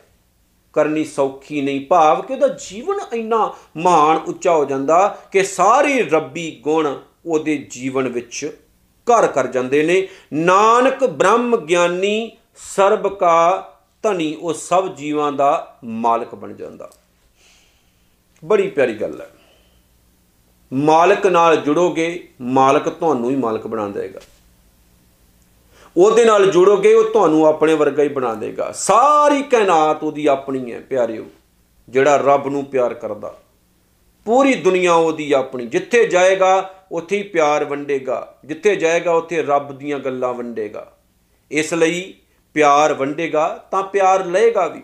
ਕਰਨੀ 0.73 1.05
ਸੌਖੀ 1.05 1.61
ਨਹੀਂ। 1.61 1.87
ਭਾਵ 1.87 2.23
ਕਿ 2.23 2.33
ਉਹਦਾ 2.33 2.49
ਜੀਵਨ 2.49 2.99
ਇੰਨਾ 3.13 3.55
ਮਹਾਨ 3.77 4.17
ਉੱਚਾ 4.17 4.53
ਹੋ 4.53 4.65
ਜਾਂਦਾ 4.65 5.19
ਕਿ 5.33 5.43
ਸਾਰੇ 5.43 6.03
ਰੱਬੀ 6.03 6.61
ਗੁਣ 6.63 7.01
ਉਹਦੇ 7.27 7.57
ਜੀਵਨ 7.57 8.09
ਵਿੱਚ 8.09 8.61
ਘਰ 9.07 9.27
ਕਰ 9.27 9.47
ਜਾਂਦੇ 9.47 9.83
ਨੇ। 9.83 10.09
ਨਾਨਕ 10.33 11.05
ਬ੍ਰਹਮ 11.05 11.57
ਗਿਆਨੀ, 11.57 12.31
ਸਰਬ 12.57 13.19
ਕਾ 13.19 13.73
ਧਨੀ, 14.03 14.35
ਉਹ 14.35 14.53
ਸਭ 14.53 14.95
ਜੀਵਾਂ 14.95 15.33
ਦਾ 15.33 15.79
ਮਾਲਕ 15.85 16.35
ਬਣ 16.35 16.53
ਜਾਂਦਾ। 16.53 16.91
ਬੜੀ 18.45 18.71
ਪਿਆਰੀ 18.71 18.95
ਗੱਲ 18.95 19.21
ਹੈ। 19.21 19.31
ਮਾਲਕ 20.73 21.27
ਨਾਲ 21.27 21.57
ਜੁੜੋਗੇ, 21.57 22.29
ਮਾਲਕ 22.41 22.89
ਤੁਹਾਨੂੰ 22.89 23.31
ਹੀ 23.31 23.37
ਮਾਲਕ 23.37 23.67
ਬਣਾ 23.67 23.89
ਦੇਗਾ 23.89 24.21
ਉਹਦੇ 25.99 26.25
ਨਾਲ 26.25 26.51
ਜੁੜੋਗੇ 26.51 26.95
ਉਹ 26.95 27.11
ਤੁਹਾਨੂੰ 27.11 27.47
ਆਪਣੇ 27.47 27.75
ਵਰਗਾ 27.75 28.03
ਹੀ 28.03 28.09
ਬਣਾ 28.09 28.35
ਦੇਗਾ। 28.35 28.73
ਸਾਰੀ 28.73 29.43
ਕਾਇਨਾਤ 29.43 30.03
ਉਹਦੀ 30.03 30.27
ਆਪਣੀ 30.27 30.73
ਹੈ 30.73 30.81
ਪਿਆਰਿਓ, 30.81 31.25
ਜਿਹੜਾ 31.89 32.17
ਰੱਬ 32.17 32.49
ਨੂੰ 32.49 32.65
ਪਿਆਰ 32.65 32.95
ਕਰਦਾ। 32.95 33.39
ਪੂਰੀ 34.25 34.55
ਦੁਨੀਆ 34.55 34.95
ਉਹਦੀ 34.95 35.33
ਆਪਣੀ। 35.33 35.67
ਜਿੱਥੇ 35.67 36.07
ਜਾਏਗਾ, 36.07 36.75
ਉੱਥੇ 36.93 37.17
ਹੀ 37.17 37.23
ਪਿਆਰ 37.23 37.65
ਵੰਡੇਗਾ। 37.65 38.39
ਜਿੱਥੇ 38.45 38.77
ਜਾਏਗਾ, 38.77 39.13
ਉੱਥੇ 39.13 39.43
ਰੱਬ 39.43 39.79
ਦੀਆਂ 39.79 39.99
ਗੱਲਾਂ 39.99 40.35
ਵੰਡੇਗਾ। 40.35 40.99
ਇਸ 41.51 41.75
ਲਈ 41.75 42.15
ਪਿਆਰ 42.55 42.95
ਵੰਡੇਗਾ, 42.95 43.65
ਤਾਂ 43.71 43.83
ਪਿਆਰ 43.83 44.25
ਲਏਗਾ 44.27 44.67
ਵੀ। 44.67 44.83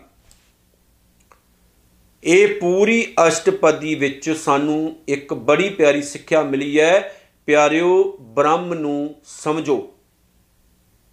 ਇਹ 2.23 2.59
ਪੂਰੀ 2.59 3.13
ਅਸ਼ਟਪਦੀ 3.27 3.95
ਵਿੱਚ 3.95 4.31
ਸਾਨੂੰ 4.31 4.95
ਇੱਕ 5.07 5.33
ਬੜੀ 5.33 5.69
ਪਿਆਰੀ 5.69 6.01
ਸਿੱਖਿਆ 6.01 6.41
ਮਿਲੀ 6.41 6.79
ਹੈ। 6.79 7.21
ਪਿਆਰਿਓ, 7.45 8.17
ਬ੍ਰਹਮ 8.21 8.73
ਨੂੰ 8.73 9.15
ਸਮਝੋ। 9.23 9.94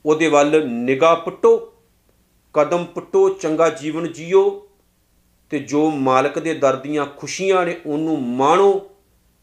ਉਹਦੇ 0.07 0.29
ਵੱਲ 0.29 0.69
ਨਿਗਾਹ 0.69 1.17
ਪੁੱਟੋ, 1.17 1.73
ਕਦਮ 2.53 2.85
ਪੁੱਟੋ, 2.85 3.29
ਚੰਗਾ 3.29 3.69
ਜੀਵਨ 3.69 4.13
ਜੀਓ 4.13 4.69
ਤੇ 5.51 5.59
ਜੋ 5.59 5.91
ਮਾਲਕ 5.91 6.39
ਦੇ 6.39 6.55
ਦਰ 6.55 6.77
ਦੀਆਂ 6.77 7.07
ਖੁਸ਼ੀਆਂ 7.07 7.67
ਨੇ 7.67 7.81
ਉਹਨੂੰ 7.87 8.23
ਮਾਣੋ 8.23 8.91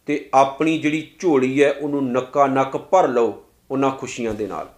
ਤੇ 0.05 0.29
ਆਪਣੀ 0.33 0.77
ਜਿਹੜੀ 0.77 1.11
ਝੋਲੀ 1.19 1.63
ਹੈ 1.63 1.71
ਉਹਨੂੰ 1.71 2.11
ਨੱਕਾ 2.11 2.47
ਨੱਕ 2.47 2.77
ਭਰ 2.77 3.07
ਲਓ 3.07 3.43
ਉਹਨਾਂ 3.71 3.91
ਖੁਸ਼ੀਆਂ 3.91 4.33
ਦੇ 4.33 4.47
ਨਾਲ। 4.47 4.69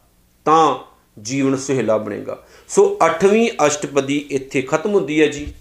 ਤਾਂ 0.46 0.80
ਜੀਵਨ 1.22 1.56
ਸੁਹੇਲਾ 1.56 1.98
ਬਣੇਗਾ। 1.98 2.44
ਸੋ 2.68 3.00
8ਵੀਂ 3.06 3.50
ਅਸ਼ਟਪਦੀ 3.68 4.18
ਇੱਥੇ 4.18 4.62
ਖਤਮ 4.62 4.94
ਹੁੰਦੀ 4.94 5.22
ਹੈ 5.22 5.28
ਜੀ। 5.28 5.54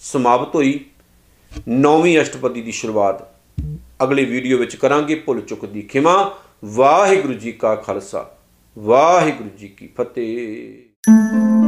ਸਮਾਪਤ 0.00 0.54
ਹੋਈ। 0.54 0.84
9ਵੀਂ 1.68 2.20
ਅਸ਼ਟਪਦੀ 2.20 2.62
ਦੀ 2.62 2.72
ਸ਼ੁਰੂਆਤ 2.72 3.28
ਅਗਲੀ 4.02 4.24
ਵੀਡੀਓ 4.24 4.58
ਵਿੱਚ 4.58 4.76
ਕਰਾਂਗੇ। 4.76 5.14
ਭੁੱਲ 5.14 5.40
ਚੁੱਕ 5.40 5.64
ਦੀ 5.64 5.82
ਖਿਮਾ। 5.82 6.38
ਵਾਹਿਗੁਰੂ 6.64 7.34
ਜੀ 7.34 7.52
ਕਾ 7.52 7.74
ਖਾਲਸਾ। 7.74 8.37
ਵਾਹਿਗੁਰੂ 8.78 9.48
ਜੀ 9.48 9.68
ਕੀ 9.68 9.86
ਫਤਿਹ। 9.86 11.67